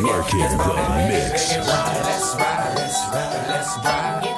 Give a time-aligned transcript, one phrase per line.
[0.00, 1.56] Market the mix.
[1.56, 4.37] Let's ride, let's ride, let's ride.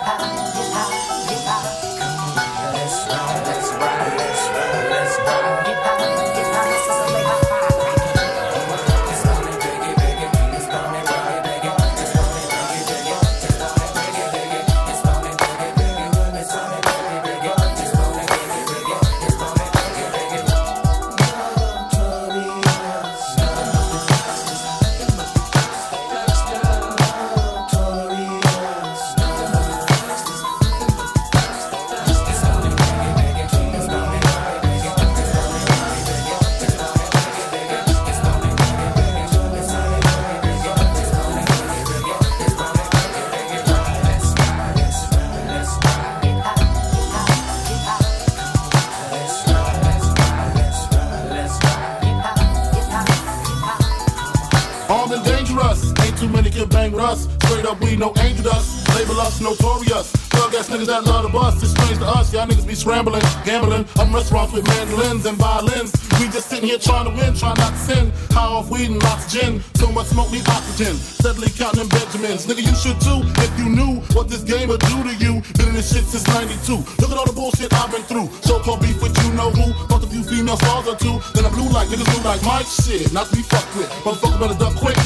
[62.80, 63.84] Scrambling, gambling.
[63.96, 65.92] I'm restaurants with mandolins and violins.
[66.18, 68.12] We just sitting here trying to win, trying not to sin.
[68.32, 69.62] High off weed and lots of gin.
[69.76, 70.96] So much smoke need oxygen.
[70.96, 72.46] Steadily counting Benjamins.
[72.46, 75.42] Nigga, you should too if you knew what this game would do to you.
[75.60, 76.82] Been in this shit since 92.
[77.00, 78.28] Look at all the bullshit I've been through.
[78.42, 79.72] So-called beef with you know who.
[79.88, 81.20] Fuck a few female stars or two.
[81.34, 83.12] Then I blue like niggas blue like my shit.
[83.12, 83.90] Not to be fucked with.
[84.04, 84.96] Motherfucker better duck quick.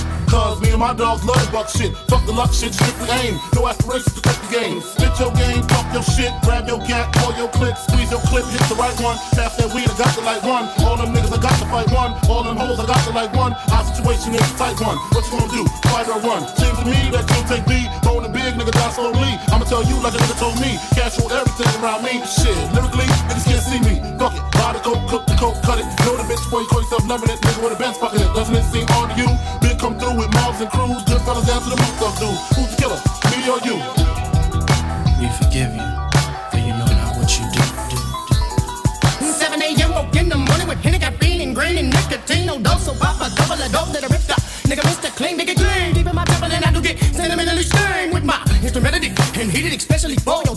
[0.75, 1.95] Me and my dogs love the buck shit.
[2.11, 3.39] Fuck the luck shit, strictly aim.
[3.55, 4.83] No aspirations to take the game.
[4.83, 8.43] Spit your game, talk your shit, grab your gat, pull your clip, squeeze your clip,
[8.51, 9.15] hit the right one.
[9.39, 10.67] Pass that weed, I got to like one.
[10.83, 12.19] All them niggas, I got to fight one.
[12.27, 13.55] All them hoes, I got to like one.
[13.71, 14.99] Our situation is tight one.
[15.15, 15.63] What you gonna do?
[15.95, 16.43] Fight or run?
[16.59, 17.87] Seems to me that you'll take B.
[18.03, 19.31] Bone and big, nigga, die slowly.
[19.55, 20.75] I'ma tell you like a nigga told me.
[20.99, 22.19] Cash on everything around me.
[22.27, 24.03] Shit, lyrically, niggas can't see me.
[24.19, 24.43] Fuck it.
[24.59, 25.87] Buy the coke, cook the coke, cut it.
[26.03, 27.39] Know the bitch before you call yourself loving it.
[27.39, 28.24] Nigga with a Benz fucking
[49.37, 50.57] And heated especially for your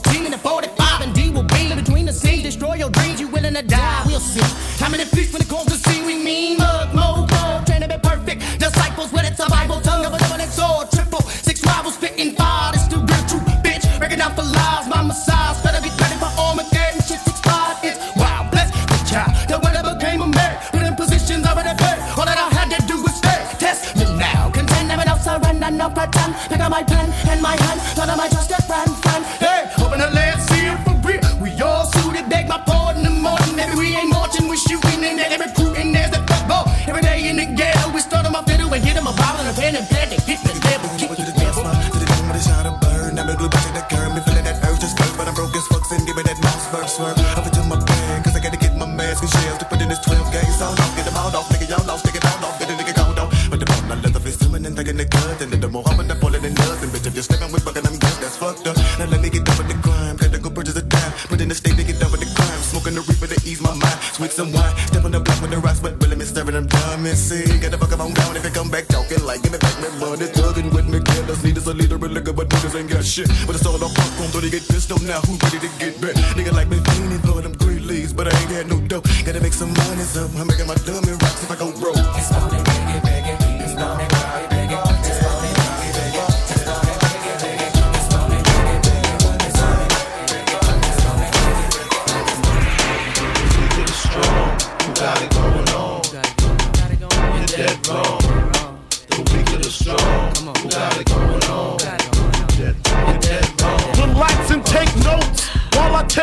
[73.17, 73.47] shit.
[73.47, 75.21] But it's all popcorn, so they get pissed off now.
[75.21, 75.66] Who ready to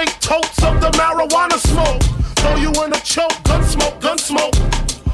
[0.04, 2.02] take totes of the marijuana smoke.
[2.36, 4.54] Throw you in a choke, gun smoke, gun smoke.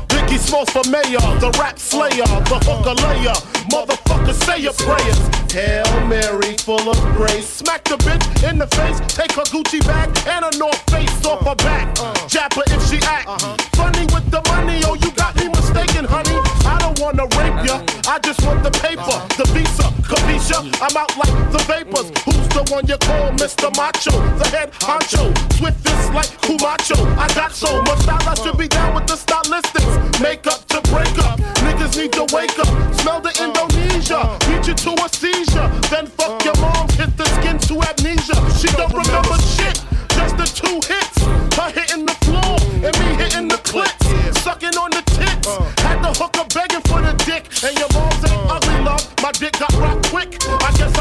[0.08, 3.36] Biggie Smalls for mayor, the rap slayer, the hooker layer.
[3.70, 5.20] Motherfucker, say your prayers.
[5.52, 7.46] Hail Mary, full of grace.
[7.46, 11.44] Smack the bitch in the face, take her Gucci bag and a North Face off
[11.46, 11.94] her back.
[12.26, 13.56] Jap her if she act uh-huh.
[13.74, 14.82] funny with the money.
[14.84, 15.39] Oh, you got
[17.10, 17.82] wanna rape ya.
[18.06, 20.58] I just want the paper, the visa, capisha.
[20.80, 22.08] I'm out like the vapors.
[22.24, 23.74] Who's the one you call Mr.
[23.76, 24.12] Macho?
[24.38, 25.30] The head honcho.
[25.54, 26.98] Swift is like Camacho.
[27.18, 30.20] I got so much style, I should be down with the stylistics.
[30.20, 31.38] Makeup to break up.
[31.66, 32.70] Niggas need to wake up.
[33.00, 34.38] Smell the Indonesia.
[34.46, 35.68] Beat you to a seizure.
[35.90, 36.88] Then fuck your mom.
[36.90, 38.38] Hit the skin to amnesia.
[38.58, 39.82] She don't remember shit.
[40.14, 41.18] Just the two hits.
[41.58, 43.99] Her hitting the floor and me hitting the clip.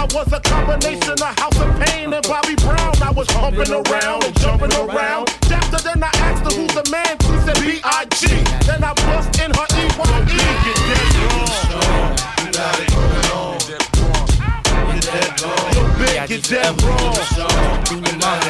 [0.10, 2.94] Combination of House of Pain and Bobby Brown.
[3.02, 5.30] I was pumping around and jumping around.
[5.52, 7.18] After then I asked her who's the man.
[7.22, 8.28] She said B.I.G.
[8.66, 10.40] Then I bust in her E-Y-E.
[10.70, 10.78] It
[12.90, 13.58] going on.
[14.90, 16.28] Get that wrong.
[16.28, 17.16] Get that wrong.
[17.86, 18.49] Do your mind.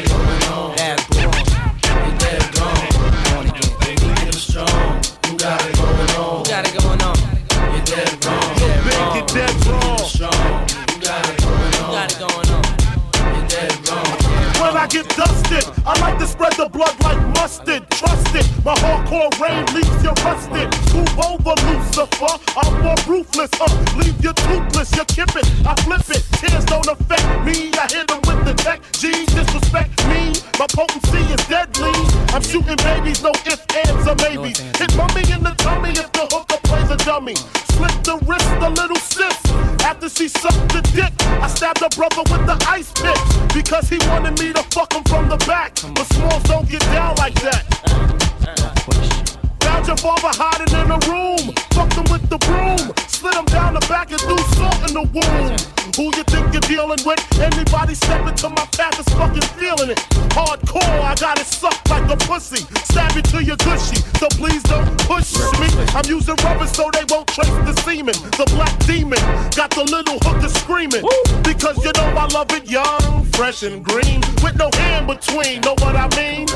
[14.92, 17.90] When I dusted, I like to spread the blood like mustard.
[17.92, 20.70] Trust it, my hardcore rain leaves you rusted.
[20.94, 22.34] Move over, Lucifer.
[22.58, 23.68] I'm more ruthless, uh.
[23.98, 26.24] Leave you toothless, you kip it, I flip it.
[26.40, 27.72] Tears don't affect me.
[27.78, 28.82] I hit them with the tech.
[28.94, 30.34] G, disrespect me.
[30.60, 31.92] My potency is deadly.
[32.34, 34.60] I'm shooting babies, no ifs, ands, or maybes.
[34.78, 37.36] Hit mummy in the tummy if the hooker plays a dummy.
[37.76, 39.36] Slit the wrist, a little sis.
[39.84, 43.20] After she sucked the dick, I stabbed her brother with the ice pick
[43.54, 45.74] because he wanted me to fuck him from the back.
[45.96, 49.39] But smalls don't get down like that.
[49.80, 51.56] Found your father hiding in a room.
[51.72, 52.92] Fucked him with the broom.
[53.08, 55.56] Slid him down the back and threw salt in the wound.
[55.96, 57.16] Who you think you're dealing with?
[57.40, 60.00] Anybody step into my path is fucking feeling it.
[60.36, 62.68] Hardcore, I got it sucked like a pussy.
[62.92, 65.32] Stab you to your gushy, so please don't push
[65.64, 65.72] me.
[65.96, 68.20] I'm using rubber so they won't trace the semen.
[68.36, 69.24] The black demon
[69.56, 71.08] got the little hooker screaming.
[71.40, 74.20] Because you know I love it young, fresh and green.
[74.44, 76.52] With no hand between, know what I mean?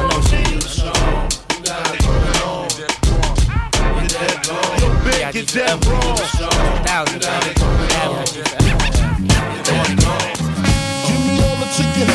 [0.59, 1.31] Strong.
[1.55, 2.92] You got it
[5.87, 6.13] wrong.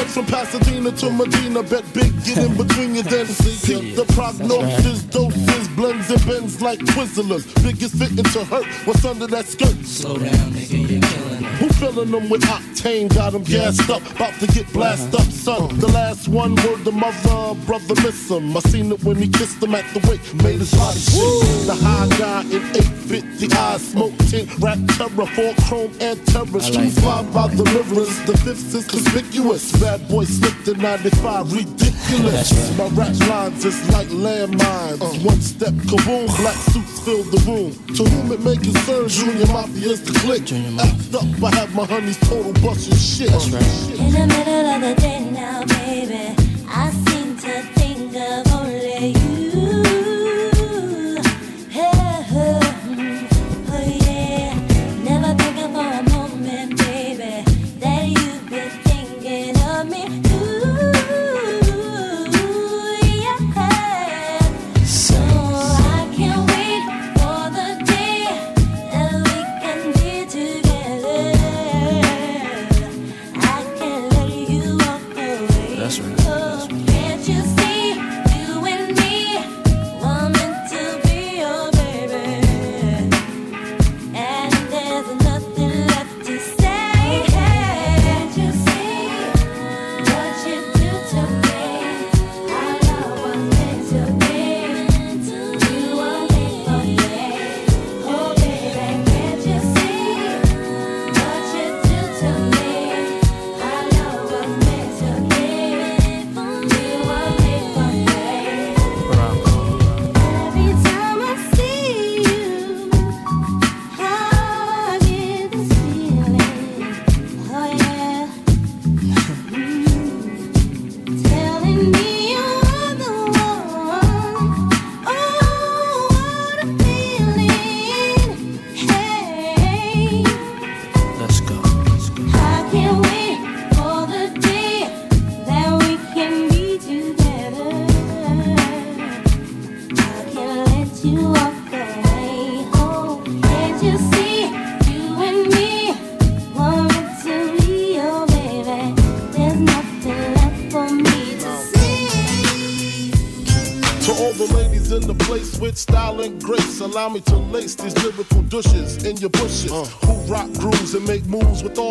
[0.08, 1.62] From Pasadena to Medina.
[1.62, 3.92] Bet big, get in between your then see.
[3.94, 7.44] The prognosis, doses, blends and bends like Twizzlers.
[7.62, 8.66] Biggest fitting to hurt.
[8.84, 9.76] What's under that skirt?
[9.86, 13.12] Slow down, nigga, you're killing filling them with octane?
[13.14, 15.78] Got them gassed up, about to get blasted up, son.
[15.78, 18.56] The last one word the mother, brother miss him.
[18.56, 21.66] I seen it when he kissed him at the wake, made his body shake.
[21.66, 26.70] The high guy in 850 eyes, smoke tint, rap terror, four chrome and terrors.
[26.70, 29.72] Two five by the mirrors, the fifth is conspicuous.
[29.80, 32.78] Bad boy slipped in 95, ridiculous.
[32.78, 35.24] My rap lines is like landmines.
[35.24, 37.72] One step, kaboom, black suits fill the room.
[37.96, 40.42] To whom it may concern, Junior Mafia is the click.
[40.48, 43.30] Act up, I have my honeys total busting shit.
[43.30, 46.34] In the middle of the day now, baby,
[46.68, 49.17] I seem to think of only you.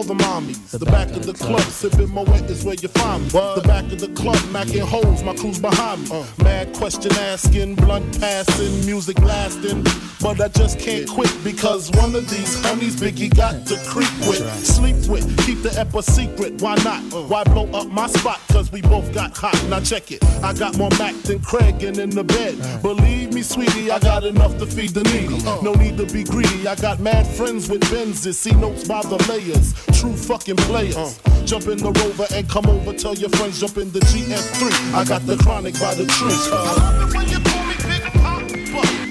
[0.08, 0.72] The mommies.
[0.72, 3.29] The, back, of the club, sipping my wet is where you find me.
[3.29, 6.24] The back of the club, macking holes, my crew's behind me.
[6.44, 9.84] Mad question asking, blunt passing, music lasting.
[10.22, 14.65] But I just can't quit because one of these honeys Biggie got to creep with,
[14.65, 16.62] sleep with, keep the ep a secret.
[16.62, 17.01] Why not?
[17.29, 18.39] Why blow up my spot?
[18.50, 19.56] Cause we both got hot.
[19.70, 20.24] Now check it.
[20.44, 22.82] I got more Mac than Craig and in the bed.
[22.82, 25.38] Believe me, sweetie, I got enough to feed the needy.
[25.62, 26.67] No need to be greedy.
[26.67, 28.34] I got mad friends with Benzes.
[28.34, 29.74] See notes by the layers.
[30.00, 31.20] True fucking players.
[31.46, 32.93] Jump in the rover and come over.
[32.93, 34.93] Tell your friends jump in the GS3.
[34.93, 36.34] I got the chronic by the tree.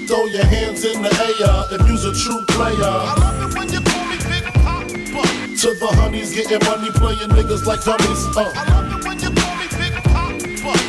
[0.07, 2.93] Throw your hands in the air if you's a true player.
[5.57, 8.37] To the honeys getting money, playing niggas like dummies.
[8.37, 8.96] Uh.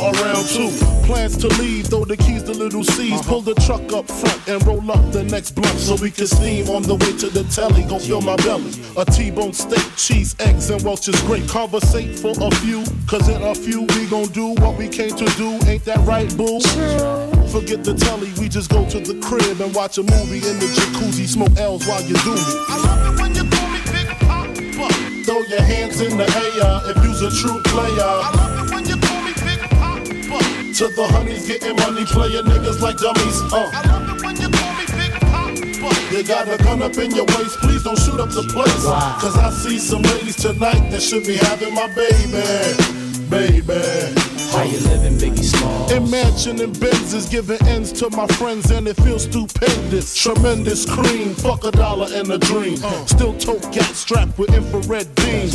[0.00, 0.70] around two.
[1.06, 3.12] Plans to leave, throw the keys to Lil' Cease.
[3.12, 3.28] Uh-huh.
[3.28, 6.68] Pull the truck up front and roll up the next blunt so we can steam
[6.68, 7.82] on the way to the telly.
[7.84, 8.72] Gon' fill my belly.
[8.96, 11.48] A T-bone steak, cheese, eggs, and Welch's great.
[11.48, 15.24] Conversate for a few, cause in a few we gon' do what we came to
[15.36, 15.58] do.
[15.66, 16.60] Ain't that right, boo?
[17.48, 20.66] Forget the telly, we just go to the crib and watch a movie in the
[20.66, 21.26] jacuzzi.
[21.26, 22.42] Smoke L's while you do me.
[22.68, 24.92] I love it when you call me big poppa.
[25.24, 28.57] Throw your hands in the air if you's a true player.
[30.74, 33.40] To the honeys getting money, playing niggas like dummies.
[33.52, 33.70] Uh.
[33.72, 36.12] I love it when you call me Big Pop.
[36.12, 38.84] You got a gun up in your waist, please don't shoot up the place.
[38.84, 42.44] Cause I see some ladies tonight that should be having my baby.
[43.28, 44.37] Baby.
[44.58, 45.88] How you living, Biggie Small?
[45.92, 50.20] Imagining Benzes giving ends to my friends and it feels stupendous.
[50.20, 52.76] Tremendous cream, fuck a dollar and a dream.
[53.06, 55.52] Still tote gat strapped with infrared beams.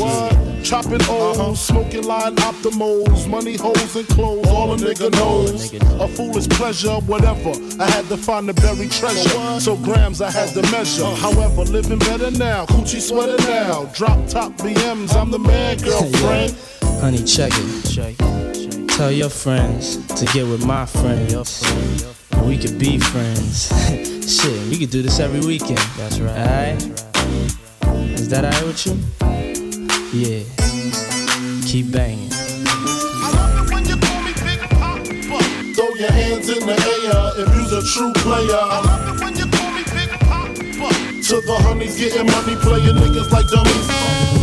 [0.64, 5.74] Chopping O's, smoking line optimals, money holes and clothes, all a nigga knows.
[6.00, 7.52] A foolish pleasure, whatever.
[7.82, 11.14] I had to find the buried treasure, so grams I had to measure.
[11.16, 13.84] However, living better now, coochie sweater now.
[13.94, 16.56] Drop top BMs, I'm the man, girlfriend.
[17.02, 18.63] Honey, check it.
[18.96, 21.64] Tell your friends to get with my friends.
[22.44, 23.68] We could be friends.
[24.40, 25.80] Shit, we could do this every weekend.
[25.98, 26.38] That's right.
[26.38, 26.84] Alright?
[28.14, 28.94] Is that alright with you?
[30.14, 30.44] Yeah.
[31.66, 32.30] Keep banging.
[35.74, 38.56] Throw your hands in the air if you's a true player.
[38.56, 43.32] I wonder when you call me big pop to the honeys getting money, playing niggas
[43.32, 44.43] like dummies.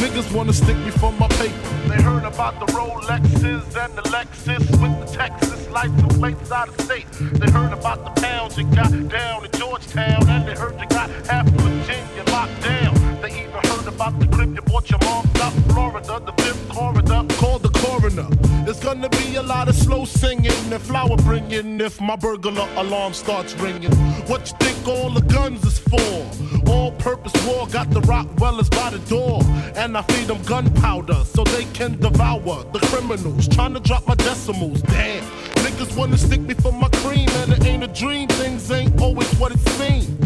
[0.00, 1.54] Niggas wanna stick me for my paper.
[1.88, 6.80] They heard about the Rolexes and the Lexus with the Texas license plates out of
[6.80, 7.06] state.
[7.12, 11.08] They heard about the pounds you got down in Georgetown, and they heard you got
[11.26, 12.94] half Virginia locked down.
[13.22, 17.24] They even heard about the crib you bought your mom out Florida, the fifth corridor.
[17.36, 18.28] Call the coroner.
[18.64, 23.12] There's gonna be a lot of slow singing and flower bringing if my burglar alarm
[23.12, 23.92] starts ringing.
[24.26, 26.70] What you think all the guns is for?
[26.70, 29.40] All purpose war got the Rottweilers by the door.
[29.76, 33.48] And I feed them gunpowder so they can devour the criminals.
[33.48, 34.82] Trying to drop my decimals.
[34.82, 35.24] Damn.
[35.64, 38.28] Niggas wanna stick me for my cream, and it ain't a dream.
[38.28, 40.25] Things ain't always what it seems.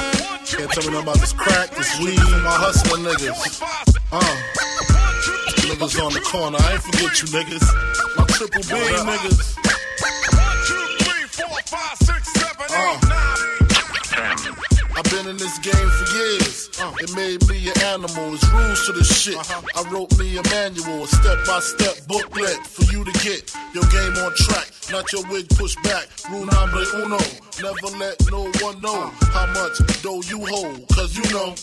[0.57, 3.61] Can't tell me nothing about this crack, this weed, my hustling niggas.
[4.11, 4.19] Uh.
[5.63, 8.17] Niggas on the corner, I ain't forget you niggas.
[8.17, 9.80] My triple B niggas.
[15.03, 16.69] I've been in this game for years.
[17.01, 18.35] It made me an animal.
[18.35, 19.35] It's rules to the shit.
[19.35, 19.61] Uh-huh.
[19.73, 23.85] I wrote me a manual, a step by step booklet for you to get your
[23.89, 24.69] game on track.
[24.91, 26.05] Not your wig pushed back.
[26.29, 27.17] Rule number uno.
[27.57, 30.87] Never let no one know how much dough you hold.
[30.89, 31.55] Cause you know.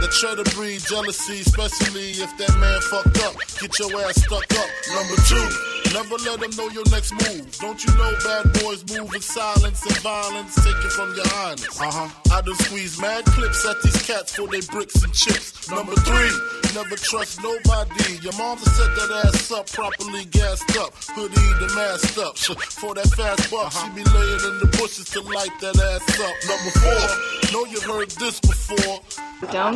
[0.00, 3.34] The to breed jealousy, especially if that man fucked up.
[3.60, 4.70] Get your ass stuck up.
[4.94, 5.46] Number two,
[5.92, 7.50] never let them know your next move.
[7.58, 10.54] Don't you know bad boys move in silence and violence?
[10.54, 11.80] Take it from your highness.
[11.80, 12.08] Uh huh.
[12.32, 15.68] I done squeeze mad clips at these cats for they bricks and chips.
[15.70, 16.32] Number three,
[16.74, 18.22] never trust nobody.
[18.22, 20.94] Your mama set that ass up, properly gassed up.
[21.12, 22.38] Hoodie the masked up.
[22.78, 26.36] For that fast buck, she be laying in the bushes to light that ass up.
[26.46, 29.00] Number four, know you've heard this before.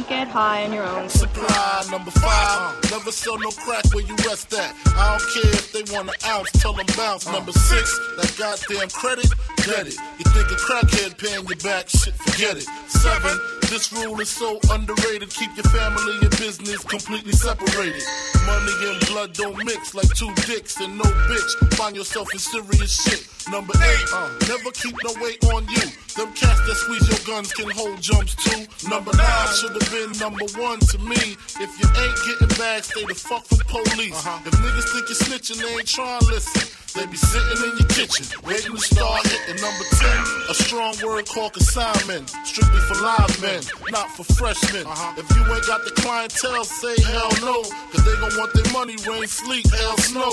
[0.03, 2.91] Don't get high on your own Supply number five.
[2.91, 4.75] Never sell no crack where you rest at.
[4.99, 7.31] I don't care if they want an ounce, tell them bounce.
[7.31, 9.95] Number six, that goddamn credit, get it.
[10.19, 12.67] You think a crackhead paying you back, shit, forget it.
[12.89, 13.39] Seven,
[13.71, 15.31] this rule is so underrated.
[15.31, 18.03] Keep your family and business completely separated.
[18.45, 21.75] Money and blood don't mix like two dicks and no bitch.
[21.75, 23.23] Find yourself in serious shit.
[23.51, 25.83] Number eight, uh, never keep no weight on you.
[26.17, 28.67] Them cats that squeeze your guns can hold jumps too.
[28.89, 31.37] Number nine should have been number one to me.
[31.61, 34.17] If you ain't getting back, stay the fuck from police.
[34.17, 34.49] Uh-huh.
[34.49, 36.65] If niggas think you're snitching, they ain't trying to listen.
[36.97, 39.61] They be sitting in your kitchen, waiting to start hitting.
[39.61, 42.33] Number 10, a strong word called consignment.
[42.45, 43.61] Strictly for live men,
[43.93, 44.87] not for freshmen.
[44.87, 45.21] Uh-huh.
[45.21, 47.63] If you ain't got the clientele, say hell no.
[47.93, 50.33] Cause they gon' want their money, rain, sleet, hell, snow.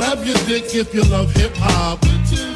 [0.00, 2.02] Grab your dick if you love hip hop.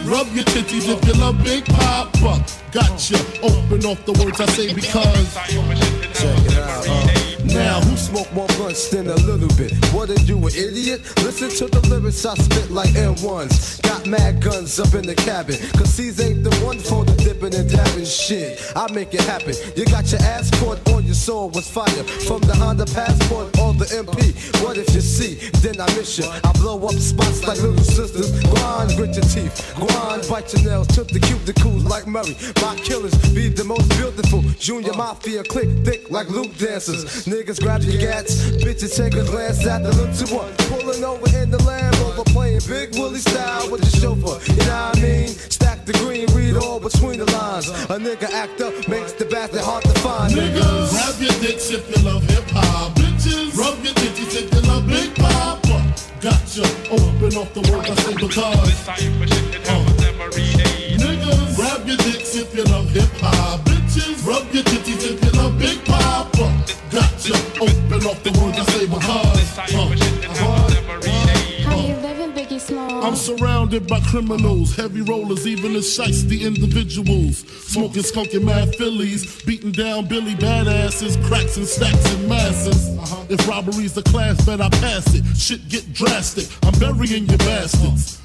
[0.08, 2.42] Rub your titties if you love Big Papa.
[2.72, 3.18] Gotcha.
[3.42, 5.34] Open off the words I say because.
[5.34, 6.88] Check it out.
[6.88, 7.13] Uh.
[7.54, 9.72] Now, who smoke more blunts than a little bit?
[9.94, 11.02] What are you, an idiot?
[11.22, 13.80] Listen to the lyrics I spit like M1s.
[13.82, 15.56] Got mad guns up in the cabin.
[15.78, 18.60] Cause these ain't the one for the dipping and dabbing shit.
[18.74, 19.54] I make it happen.
[19.76, 22.02] You got your ass caught on your soul was fire.
[22.26, 24.34] From the Honda Passport or the MP.
[24.64, 25.34] What if you see?
[25.62, 26.26] Then I miss you.
[26.26, 28.32] I blow up spots like little sisters.
[28.50, 29.54] Grind, grit your teeth.
[29.76, 30.88] Grind, bite your nails.
[30.88, 32.34] Took the cuticles like Murray.
[32.62, 34.42] My killers be the most beautiful.
[34.58, 37.28] Junior Mafia click thick like Luke dancers.
[37.44, 38.52] Niggas grab your gats.
[38.64, 40.50] Bitches take a glance at the look to one.
[40.72, 42.24] Pulling over in the Land Rover.
[42.24, 44.40] Playing Big Willie style with the chauffeur.
[44.50, 45.28] You know what I mean?
[45.28, 47.68] Stack the green, read all between the lines.
[47.68, 50.32] A nigga act up makes the bastard hard to find.
[50.32, 52.96] Niggas, grab your dicks if you love hip hop.
[52.96, 55.84] Bitches, rub your titties if you love Big Papa.
[56.22, 56.64] Gotcha.
[56.88, 59.23] Open off the words I say because.
[73.24, 77.38] Surrounded by criminals, heavy rollers, even the shiesty individuals.
[77.38, 82.98] Smoking skunky mad fillies, beating down Billy badasses, cracks and stacks and masses.
[82.98, 83.24] Uh-huh.
[83.30, 85.24] If robbery's the class, bet I pass it.
[85.36, 88.20] Shit get drastic, I'm burying your bastards.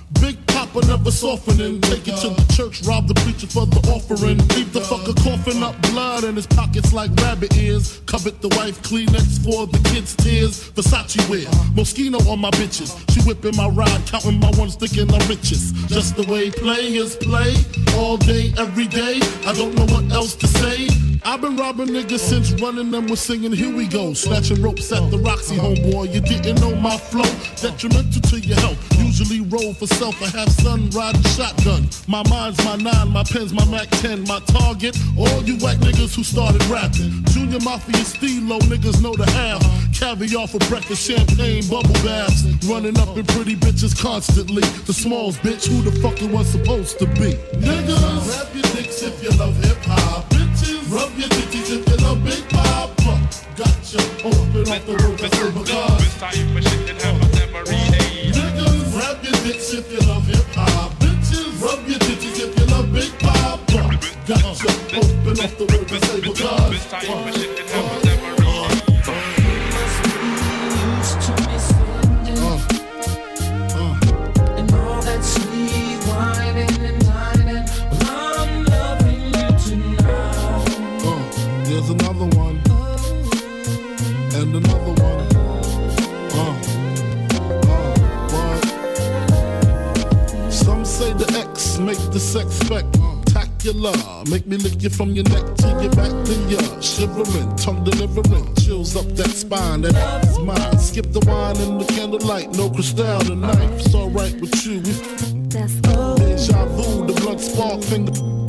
[0.71, 1.81] Papa never softening.
[1.81, 4.37] Take it to the church, rob the preacher for the offering.
[4.49, 8.01] Leave the fucker coughing up blood in his pockets like rabbit ears.
[8.05, 10.69] Covet the wife Kleenex for the kids' tears.
[10.71, 12.93] Versace wear, Moschino on my bitches.
[13.11, 15.29] She whipping my ride, counting my ones, thinking I'm.
[15.29, 17.55] Just the way players play,
[17.95, 19.19] all day, every day.
[19.45, 21.08] I don't know what else to say.
[21.25, 25.11] I've been robbing niggas since running them was singing Here we go, snatching ropes at
[25.11, 26.13] the Roxy homeboy.
[26.13, 27.29] You didn't know my flow,
[27.61, 28.77] detrimental to your health.
[28.97, 31.89] Usually roll for self, I have son riding shotgun.
[32.07, 34.97] My mind's my nine, my pen's my Mac 10, my target.
[35.17, 37.23] All you white niggas who started rapping.
[37.31, 39.61] Junior Mafia Stilo niggas know the half.
[39.99, 42.45] Caviar for breakfast, champagne, bubble baths.
[42.65, 44.63] running up in pretty bitches constantly.
[44.87, 47.33] The smalls, bitch, who the fuck it was supposed to be?
[47.59, 50.38] Niggas, rap your dicks if you love hip hop.
[50.69, 53.19] Bitches, rub your dickies if you love Big Papa.
[53.55, 56.01] Gotcha, open up the road to silver cars.
[58.29, 60.91] Niggas, rap your dicks if you love hip hop.
[60.99, 63.99] Bitches, rub your if you love Big Papa.
[64.27, 66.93] Gotcha, open up the road to silver cars.
[67.73, 68.08] And
[92.19, 93.93] the sex spectacular.
[94.29, 98.55] Make me lick you from your neck to your back to your shivering, tongue delivering,
[98.55, 99.81] chills up that spine.
[99.81, 100.79] That's mine.
[100.79, 103.71] Skip the wine and the candlelight, no crystal tonight.
[103.79, 104.79] It's alright with you.
[104.79, 104.93] We
[105.47, 108.48] Deja vu, the blood spark, finger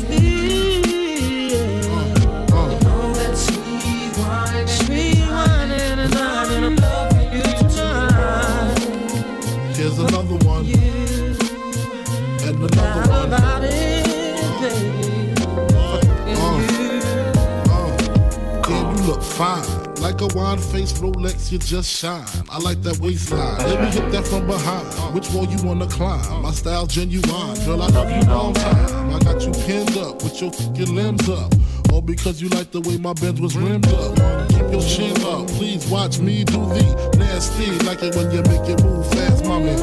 [19.41, 19.95] fine.
[19.95, 22.25] Like a wine faced Rolex, you just shine.
[22.49, 23.57] I like that waistline.
[23.57, 24.85] Let me hit that from behind.
[25.15, 26.43] Which wall you wanna climb?
[26.43, 27.55] My style genuine.
[27.65, 29.09] Girl, I love you long time.
[29.09, 31.51] I got you pinned up with your fucking limbs up.
[31.91, 34.15] All because you like the way my Benz was rimmed up.
[34.49, 35.47] Keep your chin up.
[35.57, 37.71] Please watch me do the nasty.
[37.85, 39.73] Like it when you make it move fast, mommy.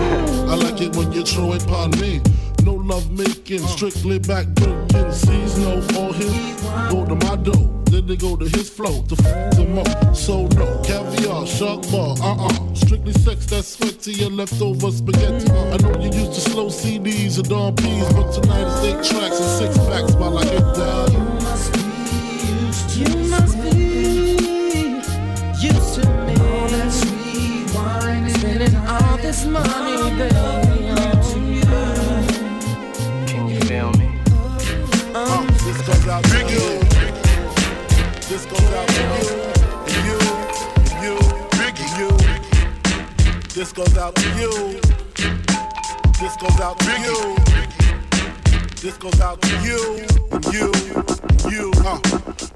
[0.53, 2.21] I like it when you throw it upon me.
[2.89, 5.13] Love making, strictly back breaking.
[5.13, 6.33] Sees no all his
[6.91, 7.69] go to my dough.
[7.85, 10.17] Then they go to his flow to f them up.
[10.17, 12.75] So no caviar, shark bar, uh uh.
[12.75, 15.51] Strictly sex that's sweat to your leftover spaghetti.
[15.53, 19.39] I know you used to slow CDs and Don P's, but tonight it's eight tracks
[19.39, 21.13] and six packs while I hit that.
[21.13, 21.81] You must be
[22.49, 23.01] used to.
[23.05, 23.69] You must be
[25.61, 26.35] used to me.
[26.41, 28.31] All that sweet wine.
[28.31, 30.68] Spending all this money, baby,
[38.29, 39.29] This goes out to you.
[39.87, 40.19] And you,
[41.03, 41.15] you,
[41.99, 42.11] you.
[43.55, 44.53] This goes out to you.
[46.21, 46.37] This
[48.97, 50.07] goes out to you.
[50.53, 50.73] You, you,
[51.21, 51.73] and you.
[51.87, 51.99] Uh.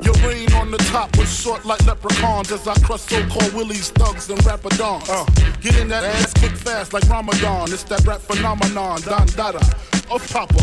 [0.02, 4.28] Your reign on the top was short like leprechauns as I crush so-called willies, thugs,
[4.28, 5.08] and rapadons.
[5.08, 5.24] Uh.
[5.60, 7.72] Get in that ass quick fast like Ramadan.
[7.72, 9.60] It's that rap phenomenon, Don Dada.
[10.10, 10.62] Of Papa,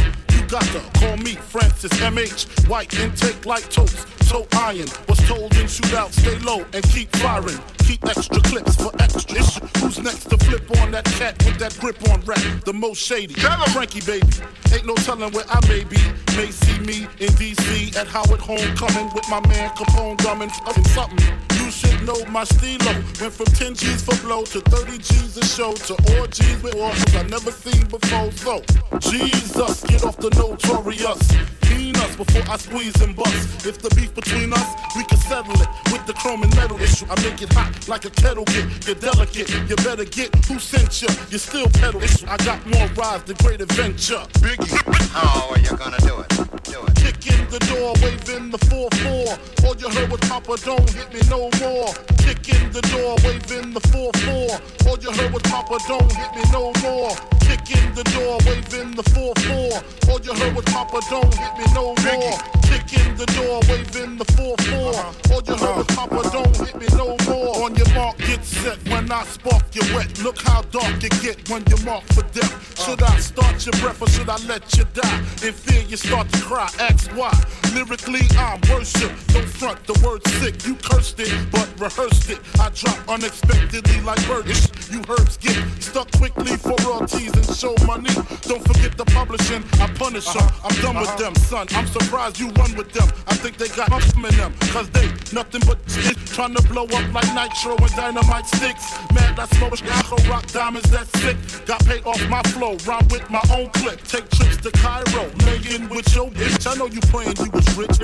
[0.50, 2.68] you got to call me Francis MH.
[2.68, 4.88] White intake like toast, toe iron.
[5.08, 7.60] Was told in shootout, stay low and keep firing.
[7.80, 9.66] Keep extra clips for extra issue.
[9.78, 12.40] Who's next to flip on that cat with that grip on rap?
[12.66, 13.34] The most shady.
[13.34, 14.28] Frankie baby.
[14.74, 15.98] Ain't no telling where I may be.
[16.36, 20.50] May see me in DC at Howard Homecoming with my man Capone drumming.
[20.50, 21.59] fucking something.
[21.70, 22.94] You should know my stilo.
[23.22, 27.16] Went from 10 G's for blow to 30 G's a show to orgies with orphans
[27.16, 28.32] I never seen before.
[28.32, 28.64] So,
[28.98, 31.20] Jesus, get off the notorious.
[31.62, 33.68] Clean us before I squeeze and bust.
[33.68, 34.66] If the beef between us,
[34.98, 37.06] we can settle it with the chrome and metal issue.
[37.08, 38.66] I make it hot like a kettle get.
[38.88, 41.10] You're delicate, you better get who sent you.
[41.30, 42.26] You still pedal issue.
[42.28, 44.26] I got more rides than great adventure.
[44.42, 44.74] Biggie.
[45.14, 46.30] How are you gonna do it?
[46.64, 46.96] Do it.
[46.96, 49.66] Kick in the door, waving the 4-4.
[49.66, 53.82] All you heard was Papa, don't hit me no Kick in the door, waving the
[53.92, 54.88] 4-4.
[54.88, 57.12] All you heard was Papa, don't hit me no more.
[57.42, 60.10] Kick in the door, waving the 4-4.
[60.10, 62.38] All you heard was Papa, don't hit me no more.
[62.64, 64.56] Kick in the door, waving the 4-4.
[64.56, 65.34] Uh-huh.
[65.34, 66.08] All you heard was uh-huh.
[66.08, 67.66] Papa, don't hit me no more.
[67.66, 68.78] On your mark, get set.
[68.88, 70.18] When I spark, you wet.
[70.24, 72.80] Look how dark you get when you're marked for death.
[72.80, 72.84] Uh.
[72.84, 75.18] Should I start your breath or should I let you die?
[75.44, 76.70] In fear, you start to cry.
[76.80, 77.34] Ask why.
[77.74, 79.12] Lyrically, I'm worship.
[79.28, 80.66] Don't front the word sick.
[80.66, 82.40] You cursed it, but rehearsed it.
[82.60, 84.68] I drop unexpectedly like birdish.
[84.92, 88.14] You herbs get stuck quickly for royalties and show money.
[88.42, 89.64] Don't forget the publishing.
[89.80, 90.48] I punish them.
[90.64, 91.68] I'm done with them, son.
[91.72, 93.08] I'm surprised you run with them.
[93.28, 94.54] I think they got up in them.
[94.74, 96.18] Cause they nothing but shit.
[96.28, 98.92] Trying to blow up like nitro and dynamite sticks.
[99.14, 99.70] Mad I smoke.
[99.70, 101.38] Afro rock diamonds that's sick.
[101.66, 104.02] Got paid off my flow, rhyme with my own clip.
[104.04, 106.66] Take trips to Cairo, making with your bitch.
[106.66, 108.00] I know you praying you was rich.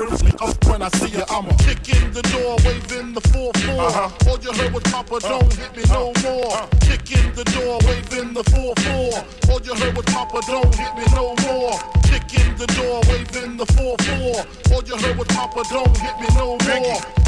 [0.70, 3.71] When I see you, I'ma kick in the door, waving the 4 4.
[3.76, 4.30] Uh-huh.
[4.30, 6.56] All you heard was Papa, don't hit me no more.
[6.88, 9.52] Kick in the door, waving the 4 4.
[9.52, 11.76] All you heard was Papa, don't hit me no more.
[12.08, 14.74] Kick in the door, waving the 4 4.
[14.74, 17.25] All you heard was Papa, don't hit me no more.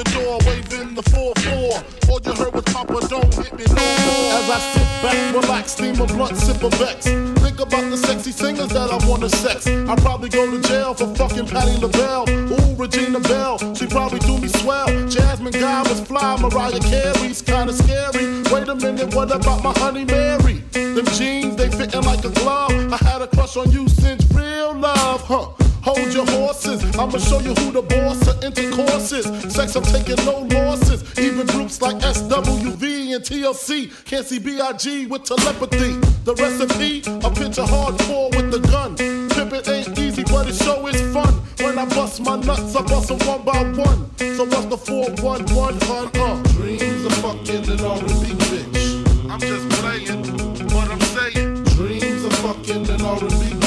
[0.00, 2.08] The door, waving the 4 4.
[2.08, 4.32] All you heard was Papa, don't hit me no more.
[4.32, 7.04] As I sit back, relax, steam a blunt, sip a Beck's.
[7.04, 9.66] Think about the sexy singers that I wanna sex.
[9.66, 12.24] I probably go to jail for fucking Patti LaBelle.
[12.30, 14.88] Ooh, Regina Belle, she probably do me swell.
[15.06, 18.40] Jasmine Guy was fly, Mariah Carey's kinda scary.
[18.50, 20.64] Wait a minute, what about my honey Mary?
[20.72, 22.72] Them jeans, they fitting like a glove.
[22.90, 25.48] I had a crush on you since real love, huh?
[25.90, 29.26] Hold your horses, I'ma show you who the boss of intercourse is.
[29.52, 31.02] Sex, I'm taking no losses.
[31.18, 35.06] Even groups like SWV and TLC can't see B.I.G.
[35.06, 35.98] with telepathy.
[36.22, 38.94] The recipe, a picture hardcore with the gun.
[38.94, 41.34] Pimpin' ain't easy, but it sure is fun.
[41.58, 44.16] When I bust my nuts, I bust them one by one.
[44.36, 46.10] So what's the 411, hun?
[46.14, 49.28] Uh, dreams of fucking an R&B bitch.
[49.28, 50.22] I'm just playing,
[50.70, 51.64] what I'm saying.
[51.74, 53.59] Dreams of fucking an R&B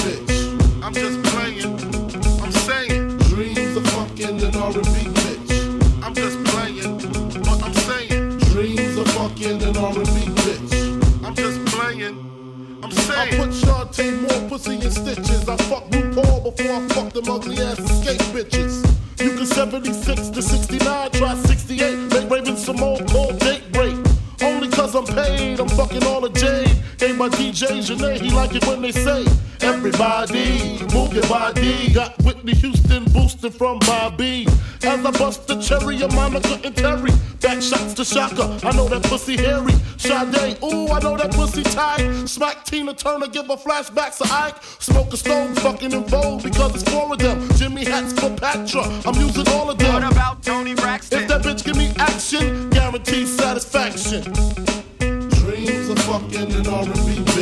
[9.73, 11.25] fucking an R&B bitch.
[11.25, 13.33] I'm just playing, I'm saying.
[13.33, 15.47] I put Chanté Moore pussy in stitches.
[15.47, 18.83] I fuck RuPaul before I fuck them ugly ass Xscape bitches.
[19.19, 21.97] You can 76 to 69, try 68.
[22.11, 23.95] Make Raven Simone call date break.
[24.41, 26.29] Only cause I'm paid, I'm fucking all the
[27.23, 29.25] my DJ Janae, he like it when they say,
[29.61, 31.93] Everybody, move your body.
[31.93, 34.45] Got Whitney Houston boosted from Bobby.
[34.83, 37.11] As I bust the cherry of Monica and Terry.
[37.39, 39.71] Back shots to Chaka, I know that pussy hairy.
[39.95, 42.25] Sade, ooh, I know that pussy tight.
[42.27, 44.61] Smack Tina Turner, give her flashbacks to Ike.
[44.79, 47.47] Smoke a stone, fucking En Vogue because it's four of them.
[47.55, 49.93] Jimmy hats for Patra, I'm using all of them.
[49.93, 51.21] What about Toni Braxton?
[51.21, 54.72] If that bitch give me action, guaranteed satisfaction.
[56.33, 57.32] Fucking an R&B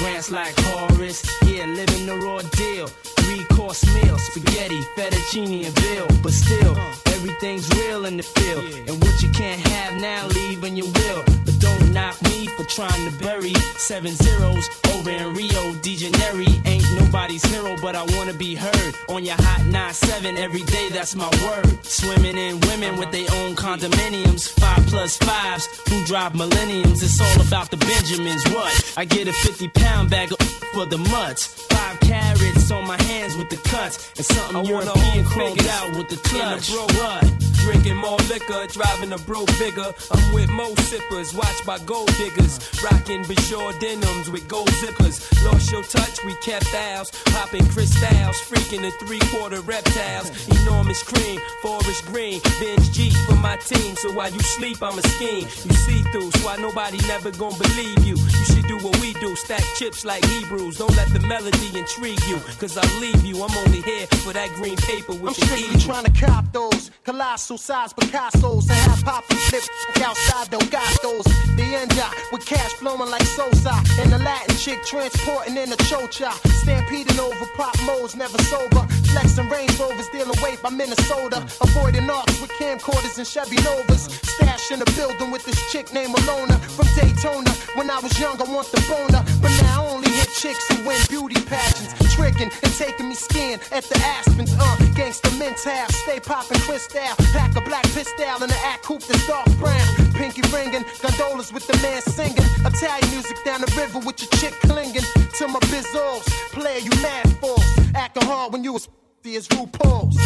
[0.00, 1.22] grants like Horace.
[1.46, 2.86] Yeah, living the raw deal.
[3.20, 6.08] Three course meal, spaghetti, fettuccine, and bill.
[6.22, 6.74] But still,
[7.14, 8.64] everything's real in the field.
[8.88, 11.22] And what you can't have now, leave when you will.
[11.44, 16.50] But don't knock me for trying to bury seven zeros over in Rio de Janeiro.
[16.64, 20.88] Ain't nobody's hero, but I wanna be heard on your hot 9-7 every day.
[20.90, 21.84] That's my word.
[21.84, 26.89] Swimming in women with their own condominiums, five plus fives who drive millenniums.
[27.10, 28.44] It's all about the Benjamins.
[28.50, 28.94] What?
[28.96, 30.38] I get a 50 pound bag of
[30.72, 31.46] for the mutts.
[31.66, 36.08] Five carats on my hands with the cuts, and something I European figures out with
[36.08, 36.70] the in a clutch.
[36.70, 37.49] bro What?
[37.62, 39.92] Drinking more liquor, driving a bro bigger.
[40.10, 42.58] I'm with mo sippers, watched by gold diggers.
[42.82, 45.20] Rocking Bajor denims with gold zippers.
[45.44, 47.10] Lost your touch, we kept ours.
[47.26, 50.30] Popping crystals, freaking the three quarter reptiles.
[50.62, 52.40] Enormous cream, forest green.
[52.60, 55.46] Bench G for my team, so while you sleep, I'm a scheme.
[55.64, 58.16] You see through, so why nobody never gonna believe you.
[58.16, 60.78] You should do what we do, stack chips like Hebrews.
[60.78, 63.42] Don't let the melody intrigue you, cause I'll leave you.
[63.42, 67.49] I'm only here for that green paper with I'm strictly trying to cop those colossal
[67.58, 69.62] size Picasso's and have poppy flip
[70.02, 71.24] outside gastos.
[71.56, 71.90] The end
[72.32, 76.30] with cash flowing like Sosa and the Latin chick transporting in a chocha.
[76.62, 78.86] Stampeding over pop modes, never sober.
[79.10, 81.42] Flexing Range Rovers, dealing weight by Minnesota.
[81.60, 84.04] Avoiding arcs with camcorders and Chevy Novas.
[84.22, 87.50] Stash in the building with this chick named Alona from Daytona.
[87.74, 90.10] When I was young, I want the boner, but now only
[90.40, 91.92] chicks who win beauty pageants.
[92.14, 94.52] Tricking and taking me skin at the Aspens.
[94.58, 97.14] Uh, gangsta mental, stay popping crystal.
[97.32, 99.86] Pack a black pistol and an act coupe that's dark brown.
[100.14, 102.48] Pinky ringing, gondolas with the man singing.
[102.64, 105.04] Italian music down the river with your chick clinging
[105.36, 106.24] to my bizzles.
[106.52, 107.64] Player, you mad fools.
[107.94, 108.88] Acting hard when you was
[109.26, 110.16] as RuPaul's.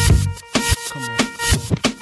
[0.54, 1.93] It's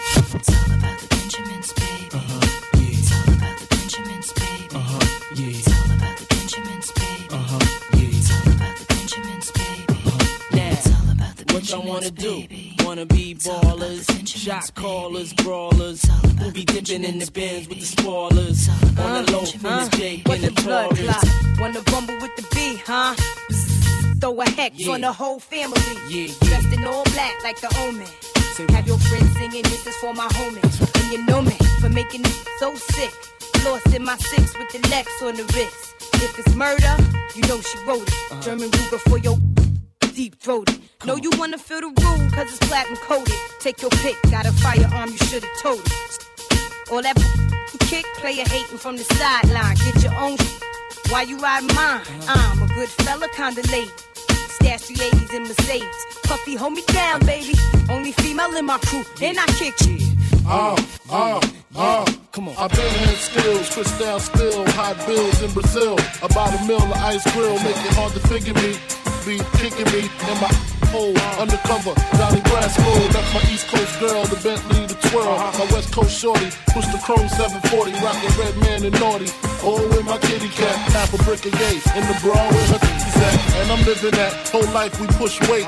[11.52, 12.84] what y'all wanna Benjamins, do?
[12.84, 16.04] Wanna wanna be ballers, shot callers, brawlers.
[16.40, 18.68] We'll be dipping in the bins with the spoilers.
[18.98, 19.88] On the low from Huh?
[19.90, 21.58] the Jake and the the blood Taurus.
[21.60, 23.14] Wanna rumble with the B, huh?
[24.20, 24.92] Throw a hex Yeah.
[24.92, 25.80] on the whole family.
[26.08, 28.06] Yeah, Dressed in all black like the omen.
[28.74, 30.80] Have your friends singing, this is for my homies.
[31.02, 33.12] And you know me for making it so sick.
[33.64, 35.94] Lost in my six with the Lex on the wrist.
[36.22, 36.96] If it's murder,
[37.34, 38.14] you know she wrote it.
[38.30, 38.40] Uh-huh.
[38.42, 39.36] German Ruger for your
[40.14, 40.80] deep throated.
[41.06, 43.34] Know you wanna feel the rule, cause it's platinum coated.
[43.60, 46.28] Take your pick, got a firearm, you should've told it.
[46.90, 47.16] All that
[47.80, 49.76] kick, player hating from the sideline.
[49.76, 50.36] Get your own
[51.12, 52.00] why you ride mine?
[52.26, 53.90] I'm a good fella, kinda lady.
[54.56, 56.06] Stash 380s in Mercedes.
[56.22, 57.54] Puffy, hold me down, baby.
[57.90, 59.98] Only female in my crew, and I kick you.
[60.46, 60.74] Uh,
[61.10, 61.40] uh,
[61.76, 62.06] uh.
[62.32, 62.56] Come on.
[62.56, 65.98] I've been in skills, crystal spill, hot bills in Brazil.
[66.22, 68.78] About a mill of ice grill, make it hard to figure me.
[69.26, 70.50] Be kicking me in my
[70.90, 71.94] hole, undercover.
[72.18, 75.38] Johnny Brasco, that's my East Coast girl, the Bentley, the twirl.
[75.38, 79.30] My West Coast shorty, push the chrome 740, rockin' red man and naughty.
[79.62, 82.78] Oh, with my kitty cat, half a brick of yay, in the bra with her
[82.78, 83.62] titties.
[83.62, 85.66] And I'm living that whole life we push weight.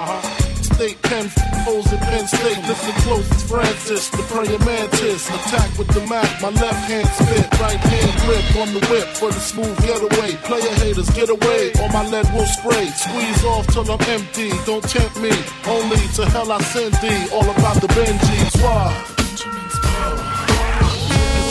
[0.75, 1.31] State Penn,
[1.69, 2.59] O's at Penn State.
[2.67, 5.29] Listen close, it's Francis, the praying mantis.
[5.31, 9.31] Attack with the Mac, my left hand spit, right hand grip on the whip for
[9.31, 10.35] the smooth getaway.
[10.43, 12.87] Player haters, get away, or my lead will spray.
[12.91, 15.31] Squeeze off till I'm empty, don't tempt me.
[15.67, 18.63] Only to hell I send thee, all about the Benjis.
[18.63, 19.15] Why?
[19.55, 20.34] Niggas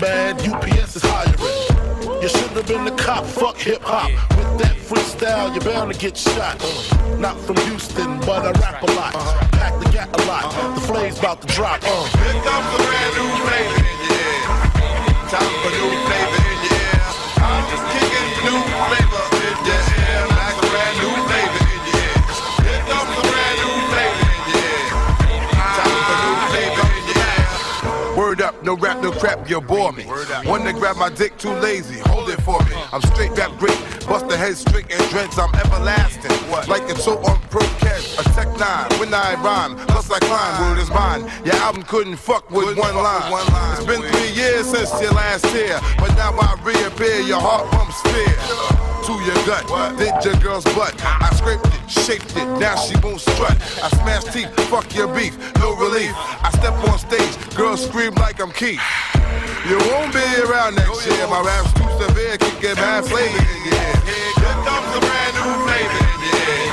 [0.00, 2.22] Mad, UPS is hiring.
[2.22, 4.10] You should have been the cop, fuck hip hop.
[4.36, 6.58] With that freestyle, you're bound to get shot.
[7.18, 9.12] Not from Houston, but I rap a lot.
[9.52, 10.74] Pack the gat a lot.
[10.74, 11.80] The flame's about to drop.
[11.82, 11.86] Uh.
[11.86, 15.63] Here comes a brand new flavor in your
[28.64, 30.04] no rap, no crap, you bore me.
[30.44, 32.74] One to grab my dick, too lazy, hold it for me.
[32.92, 36.32] I'm straight rap great, bust the head straight and dreads, I'm everlasting.
[36.68, 38.88] Like a toe on pro cash, a tech nine.
[38.98, 41.30] When I rhyme, plus I climb, word is mine.
[41.44, 43.32] Your album couldn't fuck with one line.
[43.76, 48.00] It's been three years since your last year, but now I reappear, your heart pumps
[48.02, 48.34] fear.
[49.04, 50.94] To your gut, did your girl's butt.
[51.04, 53.52] I scraped it, shaped it, now she won't strut.
[53.82, 56.12] I smash teeth, fuck your beef, no relief.
[56.16, 58.78] I step on stage, girls scream like I'm Keith.
[59.66, 61.26] You won't be around next oh, year.
[61.26, 63.94] My rap's too severe, can get mad flavor in your ear.
[64.06, 66.70] Here comes a brand new flavor in your ear.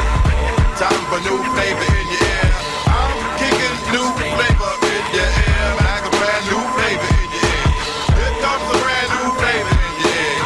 [0.77, 2.45] Time for new flavor in your ear.
[2.85, 5.65] I'm kicking new flavor in your ear.
[5.81, 7.65] Like a brand new flavor in your ear.
[8.13, 10.41] Here comes a brand new flavor in your ear.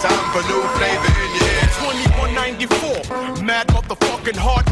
[0.00, 1.68] Time for new flavor in your ear.
[1.84, 4.65] 2194, mad motherfucking hardcore.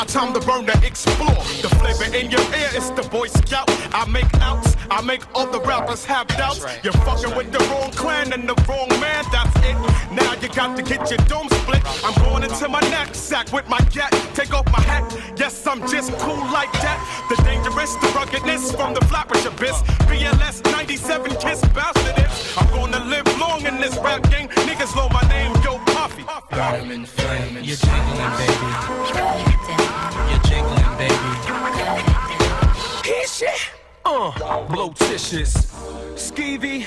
[0.00, 1.44] My time to burn to explore.
[1.60, 3.68] The flavor in your ear is the Boy Scout.
[3.92, 6.64] I make outs, I make all the rappers have doubts.
[6.82, 9.76] You're fucking with the wrong clan and the wrong man, that's it.
[10.10, 11.82] Now you got to get your dome split.
[12.02, 14.10] I'm going into my knapsack with my gat.
[14.32, 15.04] Take off my hat.
[15.36, 16.96] Yes, I'm just cool like that.
[17.28, 19.82] The dangerous, the ruggedness from the flappers abyss.
[20.08, 22.56] BLS 97 kiss bastard is.
[22.56, 24.48] I'm gonna live long in this rap game.
[24.64, 25.52] Niggas know my name,
[26.20, 26.56] yo, Puffy.
[26.56, 28.68] Diamond flaming, you're jingling, baby.
[30.30, 31.30] You're jingling, baby.
[33.04, 33.70] Hit shit.
[34.04, 35.66] Uh, blotitious,
[36.14, 36.86] skeevy,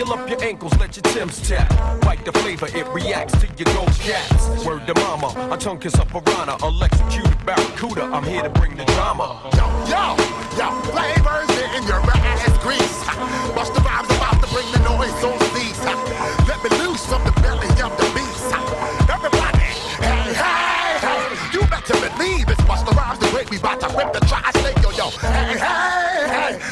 [0.00, 1.68] Oil up your ankles, let your Tim's tap.
[2.00, 4.64] Bite the flavor, it reacts to your gold caps.
[4.64, 8.04] Word to mama, a tongue kiss a piranha, electrocuted barracuda.
[8.04, 9.38] I'm here to bring the drama.
[9.52, 10.16] Yo, yo,
[10.56, 13.04] yo, flavors in your ass grease.
[13.54, 15.78] Bust the rhymes about to bring the noise on these.
[16.48, 18.48] Let me loose from the belly of the beast.
[19.04, 19.68] Everybody,
[20.00, 23.50] hey, hey, hey, you better believe it's Busta Rhymes the great.
[23.50, 25.10] We bout to rip the tri-state, yo, yo.
[25.20, 25.99] Hey, hey,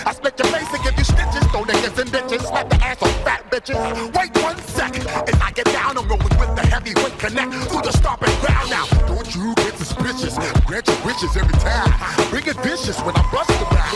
[0.08, 1.44] I split your face and give you stitches.
[1.52, 2.40] Throw niggas in ditches.
[2.48, 3.76] Slap the ass on fat bitches.
[4.16, 4.96] Wait one sec.
[5.28, 7.52] If I get down, I'm rolling with the heavyweight connect.
[7.68, 8.86] Through the stomping ground now.
[9.04, 10.32] Don't you get suspicious.
[10.64, 11.92] Grant your wishes every time.
[12.30, 13.92] Bring it vicious when I bust the back.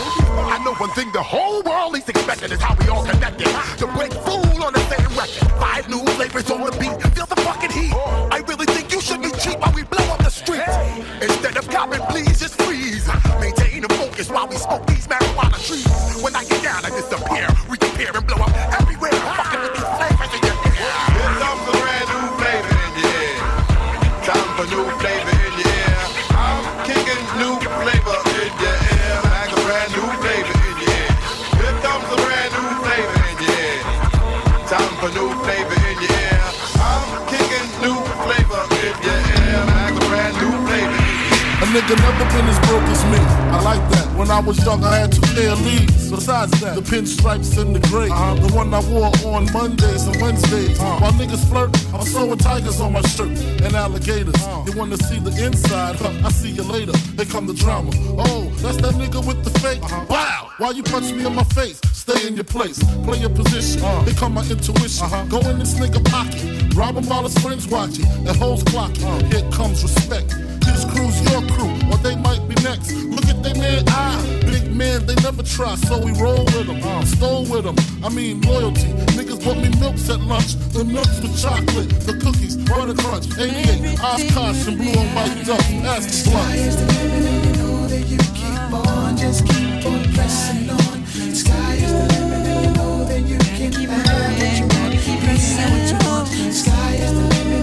[0.53, 3.49] I know one thing the whole world is expecting is how we all connected.
[3.81, 5.49] To break fool on the same record.
[5.57, 6.93] Five new flavors on the beat.
[7.17, 7.93] Feel the fucking heat.
[8.29, 10.77] I really think you should be cheap while we blow up the streets.
[11.25, 13.09] Instead of copping, please just freeze.
[13.41, 14.92] Maintain the focus while we smoke
[24.73, 25.32] new flavor
[41.93, 43.17] nigga never been as broke as me.
[43.51, 44.17] I like that.
[44.17, 46.09] When I was young, I had two pair leads.
[46.09, 48.09] Besides that, the pinstripes and the gray.
[48.09, 48.35] Uh-huh.
[48.35, 50.79] The one I wore on Mondays and Wednesdays.
[50.79, 50.99] Uh-huh.
[50.99, 54.35] While niggas flirt, I'm sewing tigers on my shirt and alligators.
[54.35, 54.63] Uh-huh.
[54.67, 55.95] You wanna see the inside?
[55.95, 56.95] Huh, I see you later.
[57.17, 57.91] Here come the drama.
[58.17, 59.81] Oh, that's that nigga with the fake.
[60.09, 60.51] Wow!
[60.59, 61.81] Why you punch me in my face?
[61.93, 62.83] Stay in your place.
[63.03, 63.81] Play your position.
[64.05, 65.29] Here come my intuition.
[65.29, 66.75] Go in this nigga pocket.
[66.75, 68.05] Rob him while his friends watching.
[68.05, 69.33] And hoes clocking.
[69.33, 70.35] Here comes respect.
[70.61, 71.72] This crew's your crew,
[72.63, 72.91] next.
[72.93, 74.39] Look at they man eye.
[74.45, 76.81] Big man, they never try, so we roll with them.
[76.81, 77.75] Uh, stole with them.
[78.03, 78.89] I mean, loyalty.
[79.17, 80.55] Niggas bought me milks at lunch.
[80.71, 83.27] The milks with chocolate, the cookies, butter crunch.
[83.37, 85.61] 88, Oshkosh, and blue and white duck.
[85.83, 87.13] Ask the blunt.
[89.23, 91.05] Just keep on pressing on.
[91.33, 94.93] Sky is the limit, and you know that you can have what you want.
[95.23, 96.53] Press what you want.
[96.53, 97.62] Sky is the limit,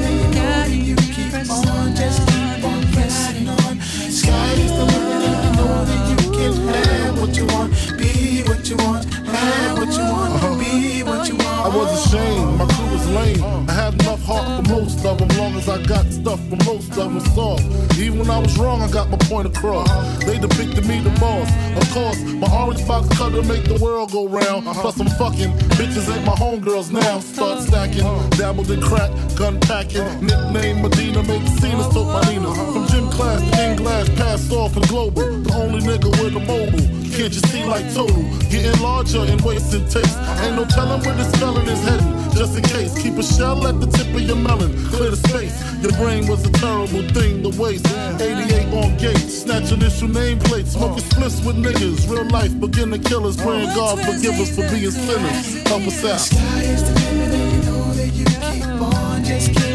[15.61, 17.99] of them, long as I got stuff for most of them soft.
[17.99, 19.89] Even when I was wrong, I got my point across.
[20.25, 21.49] They depicted me the boss.
[21.77, 24.67] Of course, my orange box cutter make the world go round.
[24.67, 24.81] Uh-huh.
[24.81, 27.21] Plus I'm fucking bitches ain't my homegirls now.
[27.21, 27.67] Start uh-huh.
[27.67, 28.29] stacking, uh-huh.
[28.31, 30.05] dabbled in crack, gun packing.
[30.21, 32.55] Nickname Medina, make scenes, took my Nina.
[32.55, 35.41] From gym class to in glass, passed off in global.
[35.43, 36.87] The only nigga with a mobile.
[37.17, 38.23] Can't you see like total?
[38.51, 40.17] Getting larger and waist and taste.
[40.43, 42.20] Ain't no telling where this felon is heading.
[42.37, 44.73] Just in case, keep a shell at the tip of your melon.
[44.89, 45.57] Clear the space.
[45.83, 47.87] Your brain was a terrible thing to waste.
[48.21, 50.69] 88 on gates, snatch initial nameplates.
[50.77, 52.09] Smoking splits with niggas.
[52.11, 53.37] Real life beginner killers.
[53.37, 55.63] Praying God forgive us for being sinners.
[55.69, 56.21] Help us out.
[56.21, 59.25] Sky is the limit, and you know that you keep on.
[59.25, 59.70] Just keep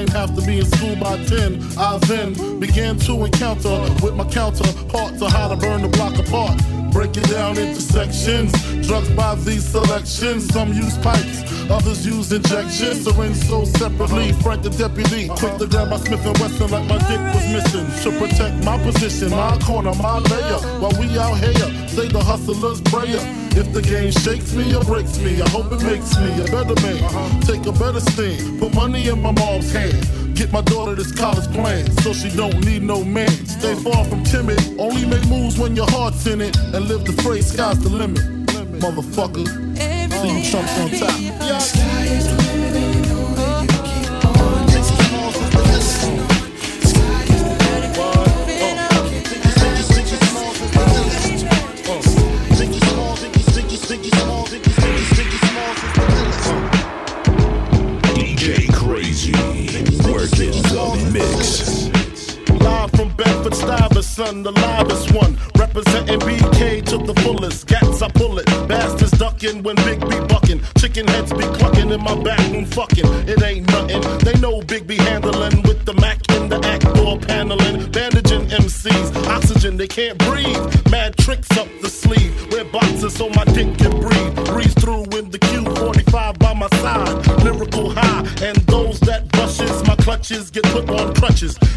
[0.00, 4.24] ain't have to be in school by 10, I then began to encounter with my
[4.24, 6.56] counter, counterparts to how to burn the block apart.
[6.92, 8.52] Break it down into sections.
[8.86, 10.52] Drugs by these selections.
[10.52, 11.42] Some use pipes,
[11.72, 13.04] others use injections.
[13.04, 14.32] Syringe so separately.
[14.44, 17.86] Frank the deputy, quick to grab my Smith and Wesson like my dick was missing.
[18.04, 20.60] To protect my position, my corner, my layer.
[20.80, 23.22] While we out here, say the hustler's prayer.
[23.54, 26.76] If the game shakes me or breaks me, I hope it makes me a better
[26.82, 27.40] man.
[27.42, 30.34] Take a better stand, put money in my mom's hand.
[30.34, 33.30] Get my daughter this college plan, so she don't need no man.
[33.46, 37.12] Stay far from timid, only make moves when your heart's in it, and live the
[37.22, 38.22] phrase sky's the limit.
[38.80, 39.46] Motherfucker,
[40.22, 41.10] see you chumps on top.
[41.60, 44.68] Sky is the limit, and you know that you keep on.
[44.68, 46.28] Just keep on pressing on.
[46.90, 47.98] Sky is the limit,
[58.14, 59.32] DJ Crazy,
[60.08, 61.40] working the mix.
[62.60, 65.36] Live from Bedford Stuyvesant, the livest one.
[65.58, 67.66] Representing BK to the fullest.
[67.66, 68.46] Gats, I pull it.
[68.68, 70.01] Bastards ducking when Big
[71.92, 73.21] in my back fucking.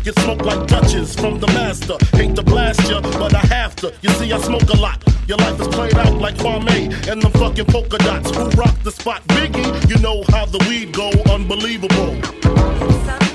[0.05, 0.23] Crutches.
[0.23, 1.97] smoke like Dutches from the master.
[2.15, 3.93] Hate to blast ya, but I have to.
[4.01, 5.03] You see, I smoke a lot.
[5.27, 8.35] Your life is played out like Kwame and the fucking polka dots.
[8.35, 9.23] Who rock the spot?
[9.27, 11.09] Biggie, you know how the weed go.
[11.31, 13.34] Unbelievable.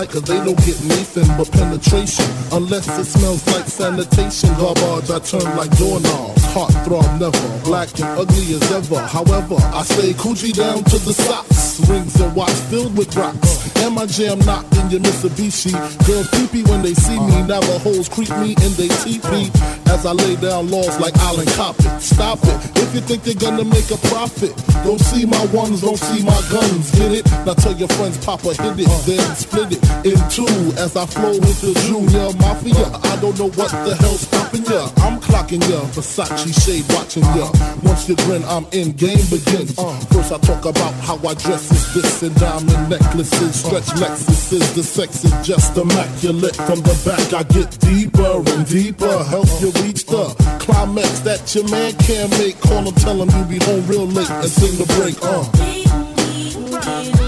[0.00, 2.24] Like, cause they don't get Nathan but penetration.
[2.52, 4.48] Unless it smells like sanitation.
[4.56, 6.44] Garbage, I turn like doorknobs.
[6.54, 9.00] Heart throb never, black and ugly as ever.
[9.00, 11.59] However, I stay coochie down to the socks.
[11.88, 13.76] Rings and watch filled with rocks.
[13.76, 15.72] And my jam knocked in your Mitsubishi.
[16.06, 17.42] Girls peepee when they see me.
[17.42, 19.50] Navajos creep me and they teepee.
[19.86, 22.00] As I lay down laws like Island Coppet.
[22.00, 22.78] Stop it.
[22.78, 24.54] If you think they're gonna make a profit,
[24.84, 26.90] don't see my ones, don't see my guns.
[26.92, 27.26] Get it?
[27.46, 30.46] Now tell your friends, Papa hit it, then split it in two.
[30.78, 32.86] As I flow with the Junior Mafia.
[33.10, 34.90] I don't know what the hell's stopping ya.
[35.06, 35.80] I'm clocking ya.
[35.94, 37.50] Versace shade watching ya.
[37.82, 38.92] Once you grin, I'm in.
[38.92, 39.74] Game begins.
[40.12, 44.74] First I talk about how I dress is this and diamond necklaces, stretch Lexuses.
[44.74, 46.56] The sex is just immaculate.
[46.56, 49.24] From the back I get deeper and deeper.
[49.24, 52.60] Help you reach the climax that your man can't make.
[52.60, 55.16] Call him, tell him you be home real late and sing the break.
[55.22, 57.19] Uh.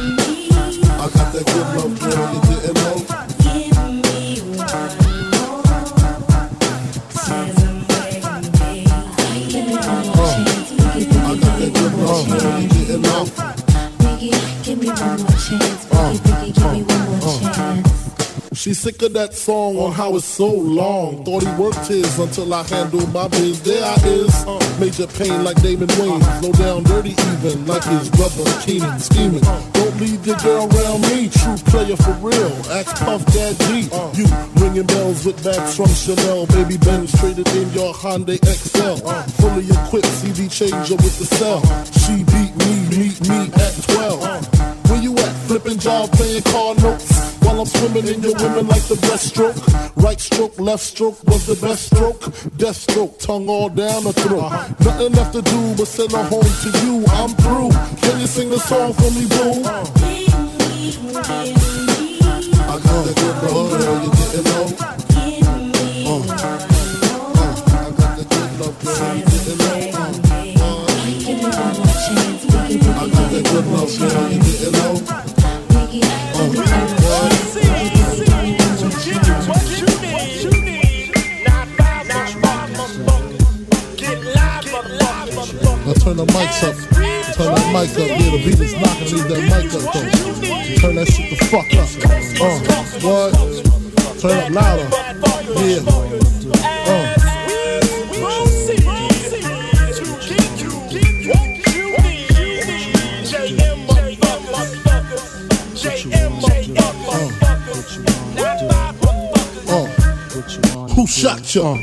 [15.58, 15.82] Chance.
[15.92, 16.31] Biggie,
[18.62, 21.24] She's sick of that song on how it's so long.
[21.24, 23.60] Thought he worked his until I handled my biz.
[23.60, 24.32] There I is.
[24.46, 26.22] Uh, major pain like Damon Wayans.
[26.38, 29.42] Slow down dirty even like his brother Keenen scheming.
[29.74, 31.26] Don't leave your girl around me.
[31.28, 32.54] True player for real.
[32.70, 33.90] Ask Puff Daddy.
[34.14, 34.30] You
[34.62, 36.46] ringing bells with bags from Chanel.
[36.46, 38.94] Baby Benz traded in your Hyundai Excel.
[39.42, 41.66] Fully equipped CD changer with the cell.
[41.98, 44.86] She beat me, meet me at 12.
[44.88, 45.34] Where you at?
[45.50, 47.31] Flipping job, playing car notes.
[47.44, 49.56] While I'm swimming in your women like the breaststroke.
[50.02, 52.20] Right stroke, left stroke was the best stroke.
[52.56, 54.50] Death stroke, tongue all down the throat.
[54.80, 57.04] Nothing left to do but send her home to you.
[57.08, 57.70] I'm through.
[58.02, 59.62] Can you sing a song for me, boo?
[62.64, 64.64] I got that good love, girl, you didn't know.
[66.04, 66.56] Uh, uh,
[67.72, 69.72] I got that good love, girl, you didn't know.
[72.94, 75.31] I got that good love, girl, you didn't know.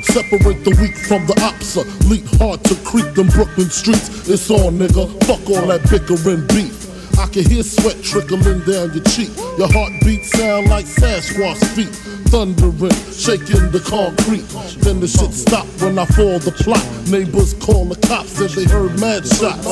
[0.09, 1.85] Separate the weak from the opsa.
[2.09, 4.27] Leap hard to creep them Brooklyn streets.
[4.27, 5.05] It's on, nigga.
[5.25, 6.89] Fuck all that bickering beef.
[7.19, 9.29] I can hear sweat trickling down your cheek.
[9.59, 12.08] Your heartbeat sound like Sasquatch feet.
[12.29, 14.45] Thundering, shaking the concrete.
[14.85, 16.85] Then the shit stopped when I fall the plot.
[17.09, 19.65] Neighbors call the cops, said they heard mad shots.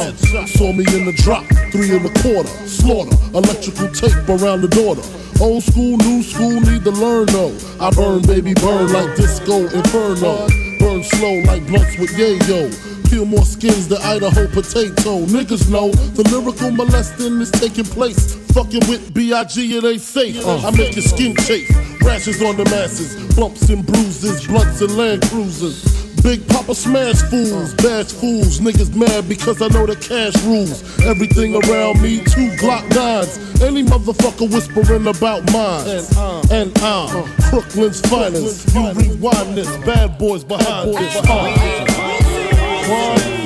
[0.58, 2.50] Saw me in the drop, three and a quarter.
[2.66, 5.06] Slaughter, electrical tape around the daughter.
[5.40, 7.54] Old school, new school, need to learn though.
[7.80, 10.50] I burn, baby, burn like disco inferno.
[10.82, 12.74] Burn slow like blunts with yayo.
[13.08, 15.22] Peel more skins than Idaho potato.
[15.30, 18.36] Niggas know the lyrical molesting is taking place.
[18.52, 19.78] Fucking with B.I.G.
[19.78, 20.44] it ain't safe.
[20.46, 21.70] I make your skin chafe.
[22.08, 25.84] Rashes on the masses, bumps and bruises, blunts and land cruisers.
[26.24, 30.82] Big Papa smash fools, bash fools, niggas mad because I know the cash rules.
[31.04, 33.38] Everything around me, two Glock nines.
[33.62, 36.06] Any motherfucker whispering about mine.
[36.50, 38.74] And I'm Brooklyn's finest.
[38.74, 41.16] You rewind this, bad boys behind this.
[41.28, 41.58] Uh,
[42.88, 43.37] one.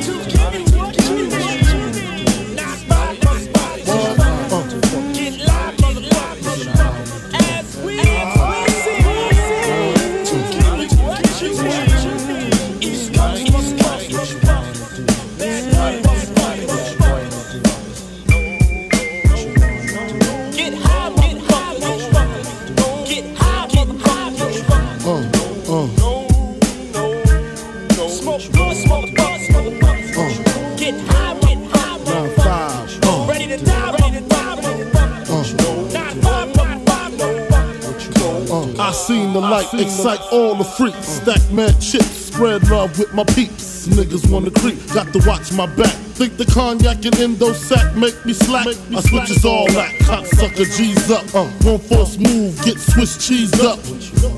[40.02, 41.06] Excite all the freaks.
[41.06, 43.86] Stack mad chips, spread love with my peeps.
[43.86, 45.93] Niggas wanna creep, got to watch my back.
[46.18, 48.66] Think the cognac and endo sack make me slack.
[48.66, 51.22] I switches all that, cocksucker G's up.
[51.36, 53.78] Uh, one force move, get Swiss cheese up.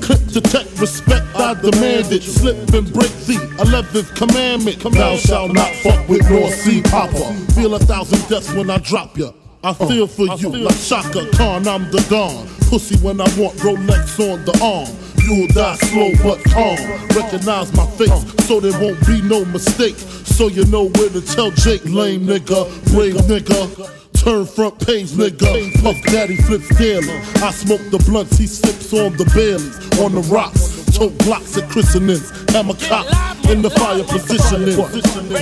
[0.02, 2.22] Clip to tech, respect, I demand it.
[2.22, 4.80] Slip and break the 11th commandment.
[4.82, 7.32] Thou shalt not fuck with North Sea Papa.
[7.54, 9.30] Feel a thousand deaths when I drop ya.
[9.62, 12.46] I feel for you like Chaka Khan, I'm the Don.
[12.68, 15.03] Pussy when I want Rolex on the arm.
[15.24, 16.76] You'll die slow but calm.
[17.16, 19.96] Recognize my face so there won't be no mistake.
[19.96, 23.90] So you know where to tell Jake, lame nigga, brave nigga.
[24.12, 25.82] Turn front page, nigga.
[25.82, 27.08] Puff Daddy flips daily.
[27.42, 30.00] I smoke the blunts, he sips on the Baileys.
[30.00, 32.30] On the rocks, tote blocks at christenings.
[32.52, 33.06] Hammer cop
[33.48, 34.76] in the fire positioning.
[34.76, 34.92] What?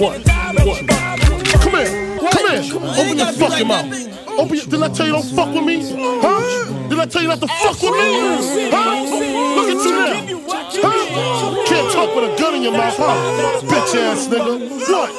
[0.01, 0.22] What?
[0.64, 0.89] What?
[1.61, 2.62] Come here, come here.
[2.74, 4.22] Open your fucking mouth.
[4.35, 5.76] Oh, Open your, did I tell you don't fuck with me?
[6.22, 6.89] Huh?
[6.89, 8.70] Did I tell you not to fuck with me?
[8.70, 9.05] Huh?
[9.57, 10.14] Look at you now.
[10.83, 11.66] Huh?
[11.66, 13.61] Can't talk with a gun in your mouth, huh?
[13.62, 14.59] Bitch ass nigga.
[14.89, 15.11] What?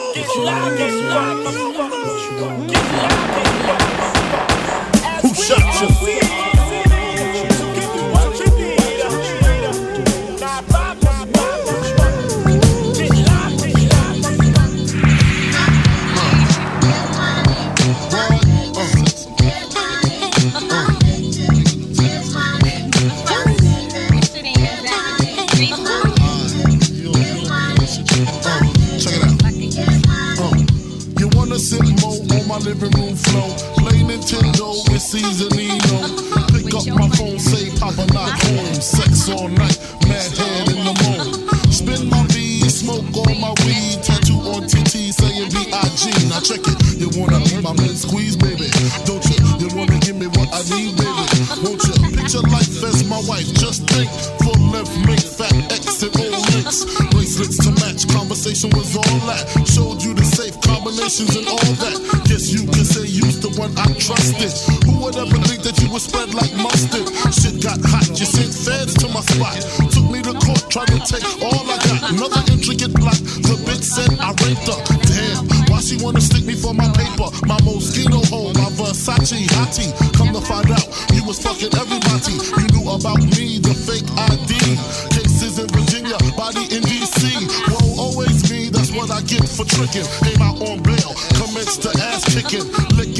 [5.21, 6.32] Who shot you?
[32.63, 33.51] Living room flow.
[33.75, 35.99] Play Nintendo with Cease and Nino.
[36.47, 38.73] Pick up my phone, say Papa not home.
[38.79, 41.43] Sex all night, mad head in the morning.
[41.71, 43.99] Spin my V, smoke all my weed.
[44.01, 46.29] Tattoo on TT saying B.I.G.
[46.31, 46.79] Now check it.
[47.03, 48.71] You wanna be my man squeeze, baby?
[49.03, 49.43] Don't you?
[49.59, 51.25] You wanna give me what I need, baby?
[51.67, 52.15] Won't you?
[52.15, 53.51] Picture life as my wife.
[53.59, 54.07] Just think.
[54.39, 55.51] Full left, make fat
[56.03, 56.83] and all links.
[57.11, 58.07] Bracelets to match.
[58.11, 59.47] Conversation was all that.
[59.67, 61.95] Showed you the safe combinations and all that.
[64.03, 64.51] Trusted.
[64.83, 67.07] Who would ever think that you would spread like mustard?
[67.31, 68.07] Shit got hot.
[68.11, 69.63] You sent feds to my spot.
[69.95, 72.11] Took me to court, tried to take all I got.
[72.11, 73.15] Another intricate plot.
[73.47, 74.79] The bitch said I raped her.
[75.07, 75.47] Damn.
[75.71, 77.31] Why she wanna stick me for my paper?
[77.47, 79.95] My Moschino hole, my Versace hottie.
[80.19, 80.83] Come to find out,
[81.15, 82.35] you was fucking everybody.
[82.59, 84.51] You knew about me, the fake ID.
[85.15, 87.31] Cases in Virginia, body in DC.
[87.71, 90.03] Whoa, always me, that's what I get for tricking.
[90.27, 92.67] Came out on bail, commenced to ass kicking.
[92.99, 93.12] Licking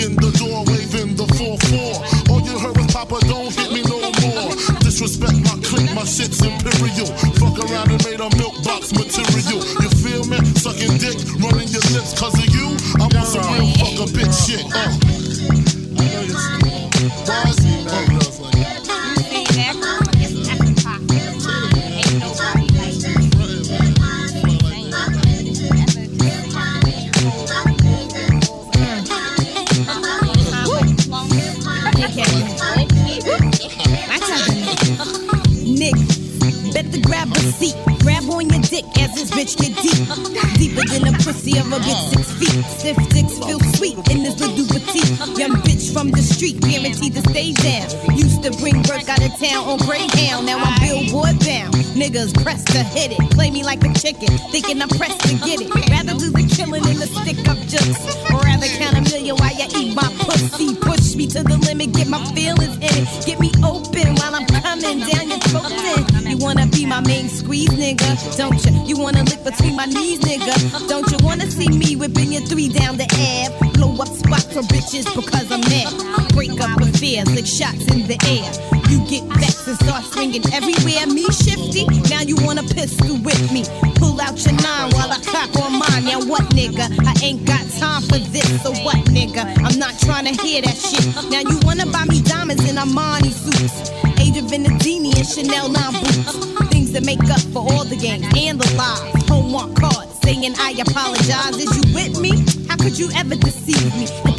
[74.93, 76.33] bitches because I'm mad.
[76.33, 78.49] Break up affairs, like shots in the air.
[78.89, 81.07] You get vexed and start swinging everywhere.
[81.07, 83.63] Me shifty, now you wanna pistol with me.
[83.95, 86.05] Pull out your nine while I cock on mine.
[86.05, 86.93] Now what, nigga?
[87.05, 89.43] I ain't got time for this, so what, nigga?
[89.65, 91.05] I'm not trying to hear that shit.
[91.29, 93.89] Now you wanna buy me diamonds in Armani suits.
[94.19, 96.69] Age of Venedini and Chanel 9 boots.
[96.69, 99.27] Things that make up for all the games and the lies.
[99.27, 101.57] Hallmark cards saying I apologize.
[101.57, 102.45] Is you with me?
[102.69, 104.32] How could you ever deceive me?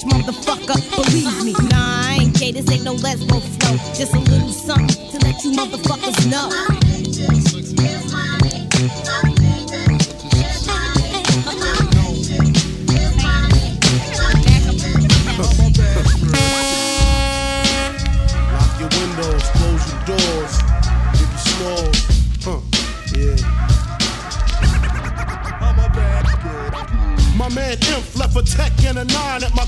[0.00, 0.80] Bitch, motherfucker.
[0.96, 1.52] Believe me.
[1.68, 2.52] Nah, I ain't gay.
[2.52, 3.76] This ain't no lesbo flow.
[3.94, 6.48] Just a little something to let you motherfuckers know.
[18.52, 20.54] Lock your windows, close your doors,
[21.12, 21.90] give you.
[22.42, 22.60] Huh,
[23.16, 23.36] yeah.
[27.36, 29.64] My man Imp left a tech and a nine at my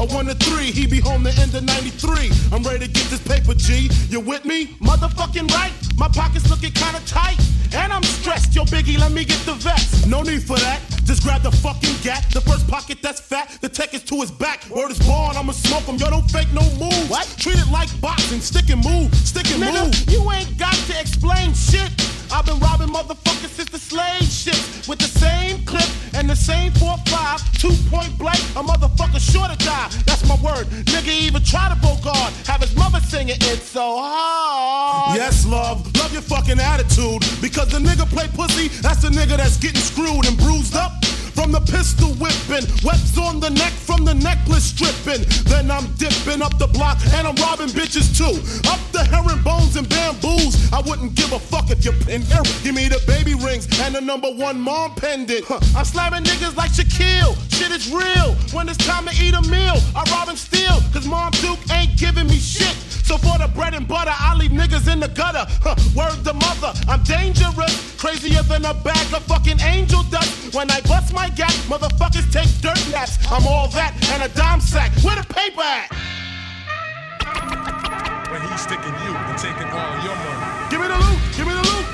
[0.00, 2.30] A one to three, he be home the end of 93.
[2.52, 3.90] I'm ready to get this paper, G.
[4.08, 4.68] You with me?
[4.80, 5.72] Motherfucking right.
[5.98, 7.38] My pockets looking kinda tight.
[7.74, 8.56] And I'm stressed.
[8.56, 10.06] Yo, Biggie, let me get the vest.
[10.06, 10.80] No need for that.
[11.04, 12.24] Just grab the fucking gat.
[12.32, 13.58] The first pocket that's fat.
[13.60, 14.64] The tech is to his back.
[14.70, 15.96] Word is born, I'ma smoke him.
[15.96, 17.10] Yo, don't fake no move.
[17.10, 17.28] What?
[17.36, 18.40] Treat it like boxing.
[18.40, 19.14] Stick and move.
[19.14, 20.08] Stick and Nigga, move.
[20.08, 21.92] you ain't got to explain shit.
[22.32, 24.88] I've been robbing motherfuckers since the slave shit.
[24.88, 25.90] With the same clip
[26.30, 29.88] the same 4-5, two point blank, a motherfucker sure to die.
[30.06, 30.66] That's my word.
[30.86, 32.30] Nigga even try to bogard.
[32.46, 35.16] Have his mother singing it's so hard.
[35.16, 35.84] Yes, love.
[35.96, 37.20] Love your fucking attitude.
[37.42, 40.92] Because the nigga play pussy, that's the nigga that's getting screwed and bruised up.
[41.40, 45.24] From the pistol whipping, webs on the neck from the necklace stripping.
[45.48, 48.36] Then I'm dipping up the block and I'm robbing bitches too.
[48.68, 50.70] Up the herringbones and bamboos.
[50.70, 52.44] I wouldn't give a fuck if you're in here.
[52.62, 55.46] Give me the baby rings and the number one mom pendant.
[55.46, 55.60] Huh.
[55.74, 57.32] I'm slamming niggas like Shaquille.
[57.48, 58.36] Shit is real.
[58.52, 60.76] When it's time to eat a meal, I rob and steal.
[60.92, 62.76] Cause Mom Duke ain't giving me shit.
[63.10, 65.44] So for the bread and butter, I leave niggas in the gutter.
[65.66, 65.74] Huh.
[65.98, 67.74] Word to mother, I'm dangerous.
[67.98, 70.54] Crazier than a bag of fucking angel dust.
[70.54, 73.18] When I bust my gap, motherfuckers take dirt naps.
[73.26, 74.92] I'm all that and a dime sack.
[75.02, 75.90] Where the paper at?
[78.30, 80.70] When he's sticking you and taking all your money.
[80.70, 81.86] Give me the loot, give me the loot.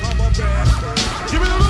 [1.33, 1.66] Give me the loot,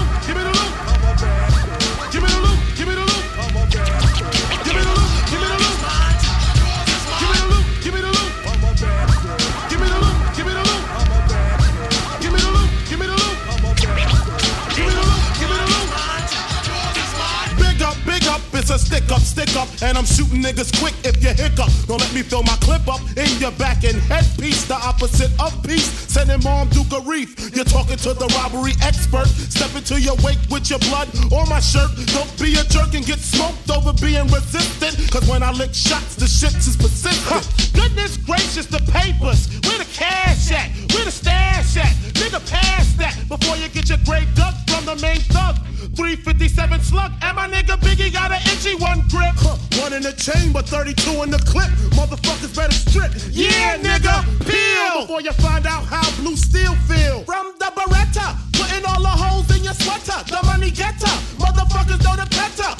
[18.87, 21.70] stick up, stick up, and I'm shooting niggas quick if you hiccup.
[21.91, 25.51] Don't let me fill my clip up in your back and headpiece, the opposite of
[25.66, 25.91] peace.
[26.07, 27.34] Sending mom Duke a reef.
[27.55, 29.26] You're talking to the robbery expert.
[29.26, 31.91] Step into your wake with your blood on my shirt.
[32.14, 34.95] Don't be a jerk and get smoked over being resistant.
[35.11, 37.74] Cause when I lick shots, the shits is persistent.
[37.74, 39.51] Goodness gracious, the papers.
[39.66, 40.70] Where the cash at?
[40.95, 41.93] Where the stash at?
[42.14, 44.55] Nigga, pass that before you get your grave dug
[44.87, 45.59] the main thug.
[45.99, 49.34] 357 slug, and my nigga Biggie got an itchy one grip.
[49.34, 51.68] Huh, one in the chamber, 32 in the clip.
[51.99, 53.11] Motherfuckers better strip.
[53.30, 57.24] Yeah, nigga, peel Before you find out how blue steel feel.
[57.24, 58.39] from the Beretta.
[58.55, 60.22] Putting all the holes in your sweater.
[60.30, 61.12] The money getter.
[61.43, 62.70] Motherfuckers know the better.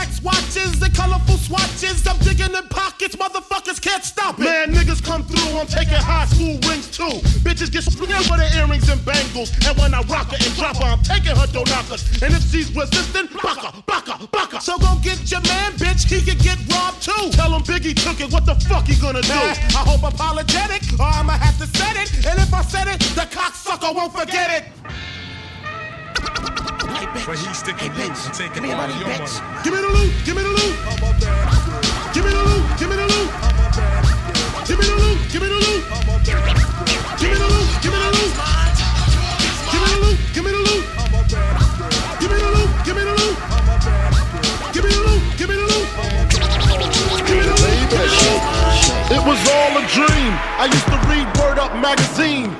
[0.00, 2.06] Rolex watches and colorful swatches.
[2.06, 3.16] I'm digging in pockets.
[3.16, 4.44] Motherfuckers can't stop it.
[4.44, 7.20] Man, niggas come through, I'm taking high school rings too.
[7.44, 9.52] Bitches get split for the earrings and bangles.
[9.66, 12.22] And when I rock her and drop her, I'm taking her donakas.
[12.22, 14.60] And if she's resistant, baka, baka, baka.
[14.60, 16.08] So go get your man, bitch.
[16.08, 17.30] He could get robbed too.
[17.32, 19.32] Tell him Biggie took it, what the fuck he gonna do?
[19.32, 22.26] I hope apologetic, or I'ma have to set it.
[22.26, 26.69] And if I said it, the cocksucker won't forget it.
[26.96, 27.26] Hey, bitch.
[27.26, 28.26] When he's sticking hey, bitch.
[28.26, 29.40] and taking Give me all money, your bitch.
[29.40, 29.62] money.
[29.64, 30.74] Give me the loot, give me the loot.
[32.14, 33.30] Give me the loot, give me the loot.
[34.66, 35.80] Give me the loot, give me the loot.
[37.20, 38.32] Give me the loot, give me the loot.
[39.70, 40.84] Give me the loot, give me the loot.
[42.20, 43.36] Give me the loot, give me the loot.
[44.72, 45.86] Give me the loot, give me the loot.
[45.94, 48.30] Give me the loot, give me the loot.
[49.10, 50.32] It was all a dream.
[50.58, 52.59] I used to read Word Up magazine.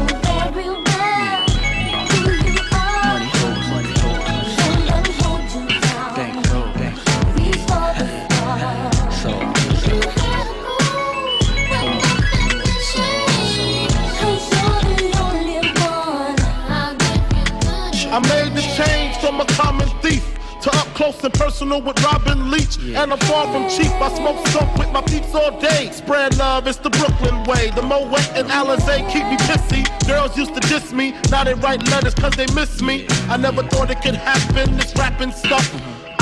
[18.11, 20.21] I made the change from a common thief
[20.63, 22.77] to up close and personal with Robin Leach.
[22.77, 23.91] And I'm far from cheap.
[24.01, 25.89] I smoke skunk with my peeps all day.
[25.91, 27.71] Spread love, it's the Brooklyn way.
[27.71, 29.87] The Moet and Alizé keep me pissy.
[30.07, 31.15] Girls used to diss me.
[31.29, 33.07] Now they write letters cause they miss me.
[33.29, 35.65] I never thought it could happen, this rapping stuff.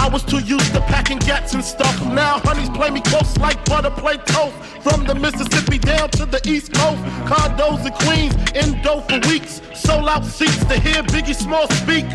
[0.09, 1.95] I was too used to packing gats and stuff.
[2.03, 4.55] Now honeys play me close like butter play toast.
[4.81, 6.97] From the Mississippi down to the East Coast.
[7.29, 9.61] Condos in Queens, in dough for weeks.
[9.75, 12.05] Sold out seats to hear Biggie Small speak.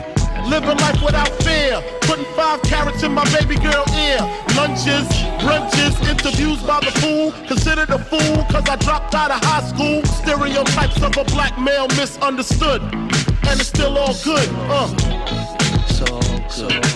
[0.50, 1.80] Living life without fear.
[2.00, 4.18] Putting five carats in my baby girl ear.
[4.56, 5.06] Lunches,
[5.38, 7.30] brunches, interviews by the fool.
[7.46, 10.04] Considered a fool cause I dropped out of high school.
[10.18, 12.82] Stereotypes of a black male misunderstood.
[12.82, 14.48] And it's still all good.
[14.66, 15.63] Uh.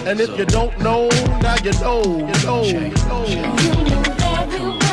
[0.09, 1.06] And if you don't know,
[1.42, 3.59] now you know, you know, you know.
[4.48, 4.88] Big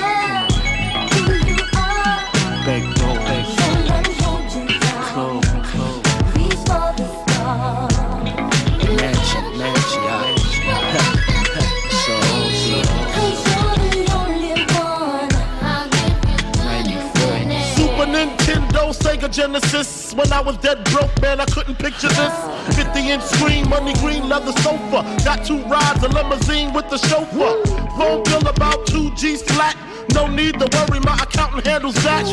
[19.36, 20.14] Genesis.
[20.14, 22.76] When I was dead broke, man, I couldn't picture this.
[22.78, 25.04] 50 inch screen, money green leather sofa.
[25.26, 27.62] Got two rides, a limousine with the chauffeur.
[27.98, 29.76] Phone bill about two G's flat.
[30.14, 32.26] No need to worry, my accountant handles that.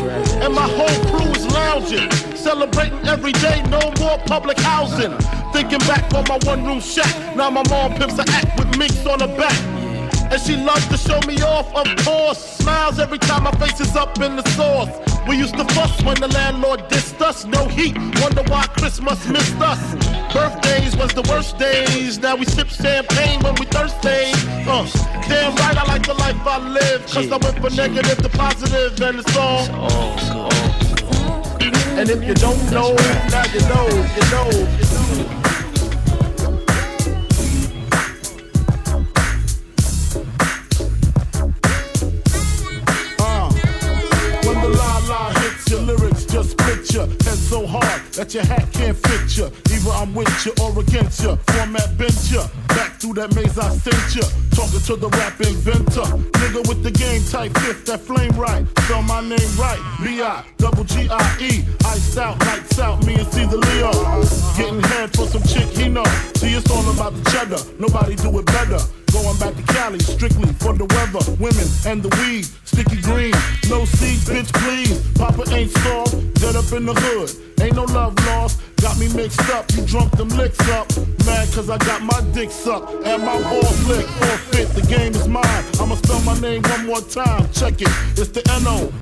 [0.44, 5.12] And my whole crew is lounging, celebrating every day, no more public housing.
[5.52, 9.04] Thinking back on my one room shack, now my mom pimps a act with minks
[9.06, 9.58] on her back.
[10.30, 12.38] And she loves to show me off, of course.
[12.58, 15.11] Smiles every time my face is up in the sauce.
[15.28, 17.44] We used to fuss when the landlord dissed us.
[17.44, 19.94] No heat, wonder why Christmas missed us.
[20.32, 22.18] Birthdays was the worst days.
[22.18, 24.32] Now we sip champagne when we thirsty.
[24.66, 24.86] Uh,
[25.28, 27.06] damn right, I like the life I live.
[27.06, 29.66] Cause I went from negative to positive, and it's all.
[31.98, 32.94] And if you don't know,
[33.30, 34.48] now you know, you know,
[34.78, 35.41] you know.
[46.92, 49.46] Picture head so hard that your hat can't fit you.
[49.72, 51.36] Either I'm with you or against you.
[51.48, 52.42] Format bent you.
[52.68, 54.22] Back through that maze I sent you.
[54.54, 56.04] Talking to the rap inventor.
[56.36, 58.66] Nigga with the game type fifth, that flame right.
[58.80, 59.80] Spell my name right.
[60.04, 61.64] B-I, double G-I-E.
[61.86, 63.92] Iced out, lights out, me and Cease a Leo.
[64.58, 66.04] Getting head for some chick he know.
[66.36, 67.62] See, it's all about the cheddar.
[67.80, 69.01] Nobody do it better.
[69.12, 72.46] Going back to Cali, strictly for the weather, women, and the weed.
[72.64, 73.34] Sticky green,
[73.68, 74.98] no seeds, bitch, please.
[75.18, 77.30] Papa ain't soft, dead up in the hood.
[77.60, 79.70] Ain't no love lost, got me mixed up.
[79.74, 80.88] You drunk them licks up.
[81.26, 84.08] Mad cause I got my dick sucked and my balls licked.
[84.08, 85.64] Forfeit, the game is mine.
[85.78, 87.48] I'ma spell my name one more time.
[87.52, 87.88] Check it,
[88.18, 88.94] it's the N-O-T-O-R-I-O-U-S.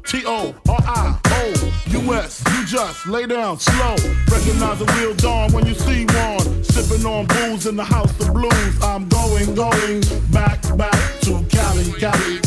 [2.52, 3.96] You just lay down slow.
[4.30, 6.64] Recognize a real dawn when you see one.
[6.64, 8.82] Sipping on booze in the house of blues.
[8.82, 9.99] I'm going, going
[10.30, 12.40] back, back to Cali, Cali.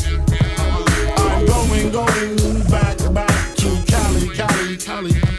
[1.18, 5.33] I'm going, going back, back to Cali, Cali, Cali.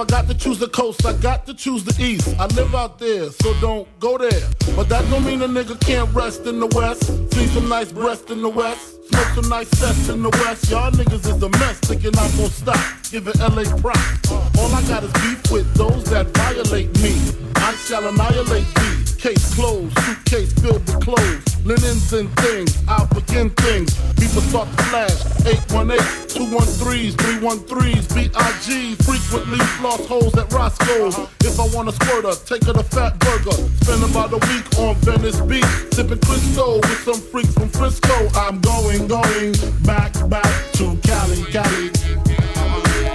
[0.00, 2.34] I got to choose the coast, I got to choose the east.
[2.40, 4.48] I live out there, so don't go there.
[4.74, 7.04] But that don't mean a nigga can't rest in the west.
[7.34, 8.96] See some nice breasts in the west.
[9.10, 10.70] Smoke some nice sets in the west.
[10.70, 12.80] Y'all niggas is a mess, thinking I'm gonna stop.
[13.10, 14.32] Giving LA props.
[14.32, 17.14] All I got is beef with those that violate me.
[17.56, 18.99] I shall annihilate thee.
[19.20, 21.66] Case closed, suitcase filled with clothes.
[21.66, 23.92] Linens and things, I'll begin things.
[24.14, 25.20] People start to flash.
[25.44, 26.00] 818,
[26.48, 28.96] 213s, 313s, BIG.
[29.04, 31.18] Frequently floss holes at Roscoe's.
[31.40, 33.84] If I want a squirter, take her to Fatburger.
[33.84, 35.68] Spend about a week on Venice Beach.
[35.92, 38.16] Sipping Crisco with some freaks from Frisco.
[38.34, 39.52] I'm going, going
[39.84, 41.90] back, back to Cali, Cali.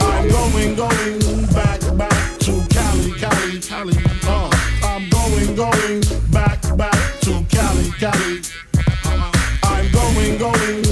[0.02, 4.25] I'm going, going back, back to Cali, Cali, Cali.
[5.58, 6.02] I'm going
[6.32, 8.42] back, back to Cali, Cali.
[9.64, 10.85] I'm going, going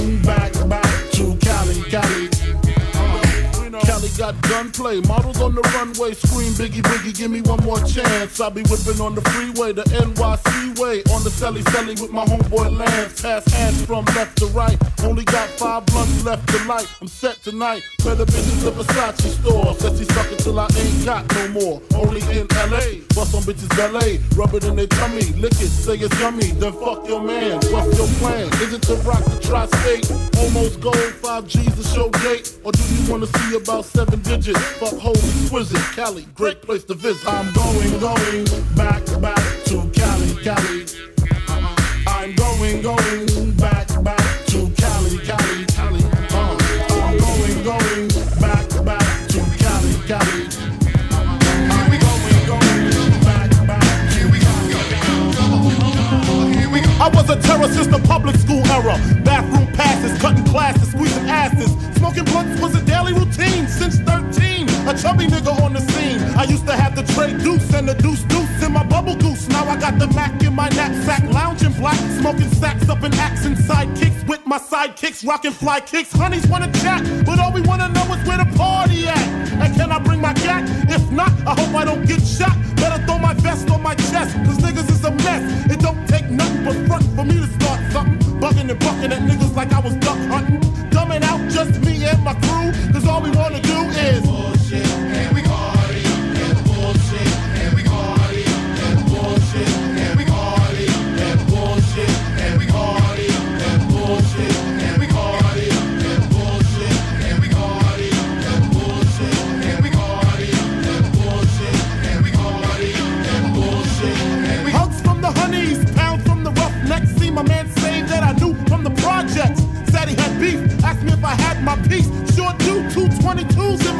[6.82, 8.40] boogie, give me one more chance.
[8.40, 11.02] I'll be whipping on the freeway, the NYC way.
[11.14, 13.22] On the celly celly with my homeboy Lance.
[13.22, 14.78] Pass hands from left to right.
[15.02, 16.88] Only got five blunts left to light.
[17.00, 17.82] I'm set tonight.
[18.04, 19.74] Better bitches at Versace store.
[19.74, 21.82] Says he suck till I ain't got no more.
[21.94, 23.04] Only in LA.
[23.14, 24.20] Bust on bitches ballet.
[24.34, 25.24] Rub it in their tummy.
[25.38, 26.50] Lick it, say it's yummy.
[26.52, 27.60] Then fuck your man.
[27.70, 28.48] What's your plan?
[28.62, 30.10] Is it to rock the tri-state?
[30.38, 32.58] Almost gold, five G's to show gate?
[32.64, 34.63] Or do you wanna see about seven digits?
[34.80, 35.78] Fuck holy exquisite.
[35.94, 37.26] Cali, great place to visit.
[37.26, 38.44] I'm going, going
[38.74, 40.86] back, back to Cali, Cali.
[42.06, 46.02] I'm going, going back, back to Cali, Cali, Cali.
[46.30, 46.56] Uh,
[46.90, 48.08] I'm going, going
[48.40, 50.48] back, back to Cali, Cali.
[57.00, 58.96] I was a terror since the public school era.
[59.24, 61.70] Bathroom passes, cutting classes, squeezing asses.
[61.96, 62.73] Smoking blunts was
[65.24, 66.20] Chubby nigga on the scene.
[66.36, 69.48] I used to have the tray deuce and the deuce deuce in my bubble goose.
[69.48, 73.44] Now I got the Mac in my knapsack, lounging black, smoking sacks up in axe
[73.44, 76.12] and sidekicks with my sidekicks, rocking fly kicks.
[76.12, 79.26] Honeys wanna chat, but all we wanna know is where the party at.
[79.62, 80.68] And can I bring my gat?
[80.90, 82.56] If not, I hope I don't get shot.
[82.76, 85.42] Better throw my vest on my chest, cause niggas is a mess.
[85.70, 88.18] It don't take nothing but front for me to start something.
[88.40, 89.94] Bugging and bucking at niggas like I was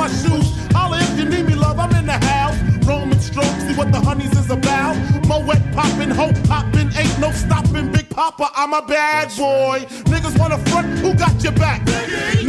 [0.04, 0.48] my shoes.
[0.72, 2.58] Holla if you need me, love, I'm in the house.
[2.86, 4.96] Roman stroke, see what the honeys is about.
[5.28, 7.90] Moet poppin', hope poppin', ain't no stopping.
[7.90, 9.78] Big Papa, I'm a bad boy.
[10.12, 11.80] Niggas wanna front, who got your back?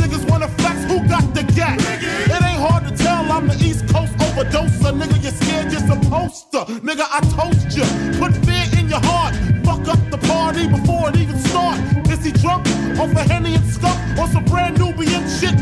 [0.01, 1.79] Niggas wanna flex, who got the gap?
[1.79, 4.91] It ain't hard to tell, I'm the East Coast overdoser.
[4.99, 6.59] Nigga, you're scared, you're supposed to.
[6.87, 7.87] Nigga, I toast you.
[8.19, 9.33] Put fear in your heart.
[9.63, 11.79] Fuck up the party before it even start.
[12.11, 12.67] Is he drunk
[12.99, 15.55] off a Henny and skunk or some brand Nubian shit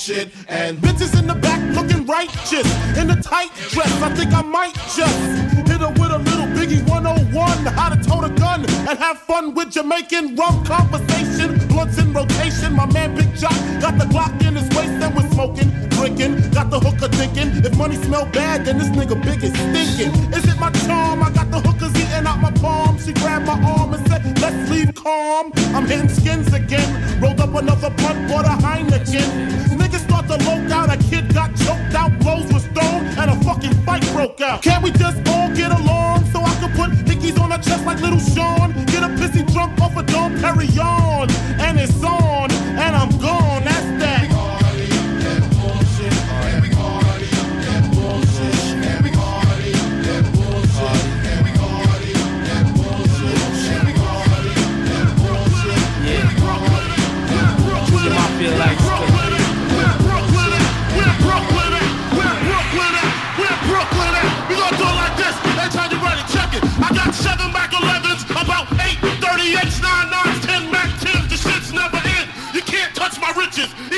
[0.00, 0.30] bullshit.
[0.48, 3.90] And bitches in the back looking righteous in a tight dress.
[4.02, 5.20] I think I might just
[5.68, 7.66] hit her with a little Biggie 101.
[7.74, 11.58] How to tote a gun and have fun with Jamaican rum conversation.
[11.68, 12.72] Blunts in rotation.
[12.74, 16.50] My man Big Jock got the Glock in his waist and we're smoking, drinking.
[16.50, 17.64] Got the hooker thinking.
[17.64, 20.12] If money smell bad, then this nigga big is stinking.
[20.32, 21.22] Is it my charm?
[21.22, 22.98] I got the hookers eating out my palm.
[22.98, 25.52] She grabbed my arm and said, Let's leave calm.
[25.74, 27.20] I'm hitting skins again.
[27.20, 29.79] Rolled up another blunt, bought a Heineken.
[29.90, 30.92] Niggas start to loke out.
[30.92, 34.62] A kid got choked out, blows was thrown, and a fucking fight broke out.
[34.62, 38.00] Can't we just all get along so I can put hickeys on her chest like
[38.00, 38.72] little Sean?
[38.86, 41.28] Get a pissy drunk off a Dom Perignon,
[41.58, 42.49] and it's on,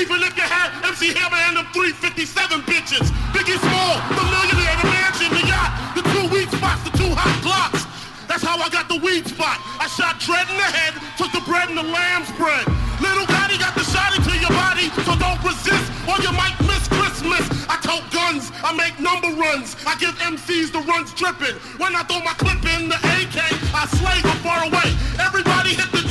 [0.02, 2.26] even if you had MC Hammer and them 357
[2.66, 3.06] bitches.
[3.30, 7.30] Biggie Small, the millionaire, the mansion, the yacht, the two weed spots, the two hot
[7.38, 7.86] blocks.
[8.26, 9.62] That's how I got the weed spot.
[9.78, 12.66] I shot Dread in the head, took the bread and the lamb's bread.
[12.98, 16.82] Little Gotti got the shot into your body, so don't resist or you might miss
[16.90, 17.46] Christmas.
[17.70, 19.78] I tote guns, I make number runs.
[19.86, 21.54] I give MCs the runs dripping.
[21.78, 23.38] When I throw my clip in the AK,
[23.70, 24.90] I slay from far away.
[25.22, 26.01] Everybody hit the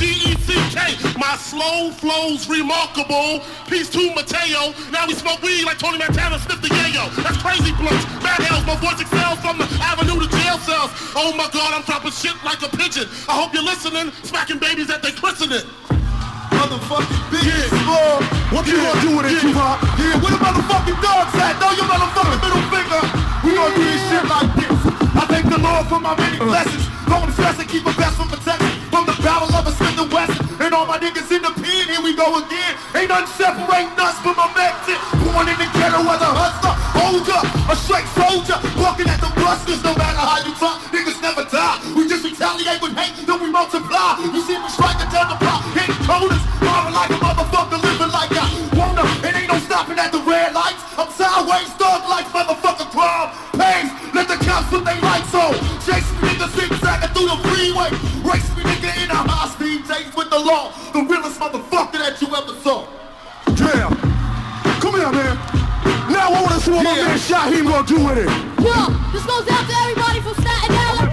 [0.72, 1.18] D-E-C-K.
[1.18, 3.44] My slow flow's remarkable.
[3.68, 4.72] Peace to Mateo.
[4.90, 7.12] Now we smoke weed like Tony Montana sniff the yayo.
[7.22, 8.04] That's crazy blunts.
[8.24, 10.90] Bad hells, my voice excels from the avenue to jail cells.
[11.14, 13.08] Oh my god, I'm dropping shit like a pigeon.
[13.28, 15.64] I hope you're listening, smacking babies at they christening.
[16.52, 17.68] Motherfucking big yeah.
[17.84, 18.16] small.
[18.52, 19.76] What you gonna do with it, Tupac?
[19.96, 21.56] Yeah, where the motherfucking dogs at?
[21.60, 23.02] Throw your motherfucking middle finger.
[23.44, 24.78] We gonna do this shit like this.
[25.16, 26.84] I thank the Lord for my many blessings.
[27.08, 28.16] Don't stress and keep a best.
[28.16, 28.28] From
[30.82, 32.74] all my niggas in the pen, here we go again.
[32.98, 34.98] Ain't nothing separating us from Mac 10.
[35.22, 37.38] Born in the ghetto as a hustler, older,
[37.70, 38.58] a straight soldier.
[38.82, 41.78] Walking at the busters, no matter how you try, niggas never die.
[41.94, 44.18] We just retaliate with hate, then we multiply.
[44.26, 46.41] You see me striking down the block, hitting coders,
[67.82, 68.30] gonna do with it.
[68.62, 68.78] Yo,
[69.10, 71.10] this goes out to everybody from Staten Island.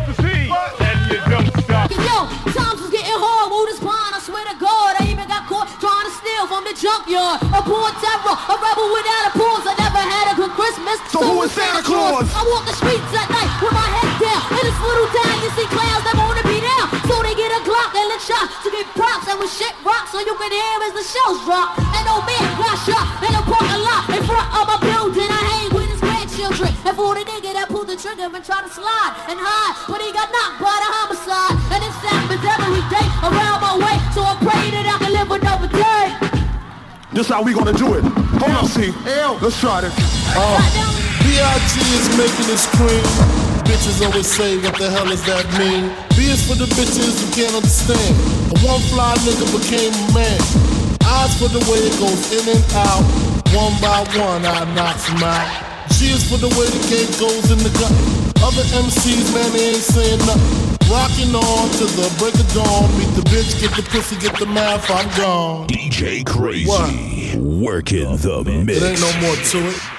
[1.89, 2.17] Yo,
[2.53, 5.65] times was getting hard, woo this pine, I swear to God, I even got caught
[5.81, 7.41] trying to steal from the junkyard.
[7.41, 11.01] A poor terror, a rebel without a pause, I never had a good Christmas.
[11.09, 12.29] So who is Santa Claus?
[12.37, 14.41] I walk the streets at night with my head down.
[14.53, 16.85] In this little town, you see clowns that wanna be down.
[17.09, 19.25] So they get a Glock and let shot to get props.
[19.25, 21.73] And when shit rocks, so you can hear as the shells drop.
[21.81, 24.88] And old man got shot in a parking lot in front of my
[26.89, 26.89] grandchildren.
[26.89, 30.01] And for the nigga that pulled the trigger and tried to slide and hide, but
[30.01, 31.55] he got knocked by the homicide.
[31.69, 33.95] And this happens every day around my way.
[34.13, 36.05] So I pray that I can live another day.
[37.13, 38.03] This how we gonna do it.
[38.41, 38.93] Hold on, see.
[39.41, 39.93] Let's try this.
[40.33, 40.57] Uh,
[41.25, 41.73] B.I.G.
[41.93, 43.05] is making it scream.
[43.65, 45.93] Bitches always say, what the hell does that mean?
[46.17, 48.13] B is for the bitches who can't understand.
[48.49, 50.41] A one fly nigga became a man.
[51.05, 53.05] Eyes for the way it goes in and out.
[53.53, 55.68] One by one, I knocks him out.
[55.99, 57.91] Is for the way the game goes in the gut.
[58.41, 60.89] Other MCs, man, they ain't saying nothing.
[60.89, 62.89] Rocking on to the break of dawn.
[62.97, 65.67] Meet the bitch, get the pussy, get the mouth, I'm gone.
[65.67, 66.67] DJ Crazy.
[66.67, 66.95] What?
[67.35, 68.81] Working the mix.
[68.81, 69.98] It ain't no more to it.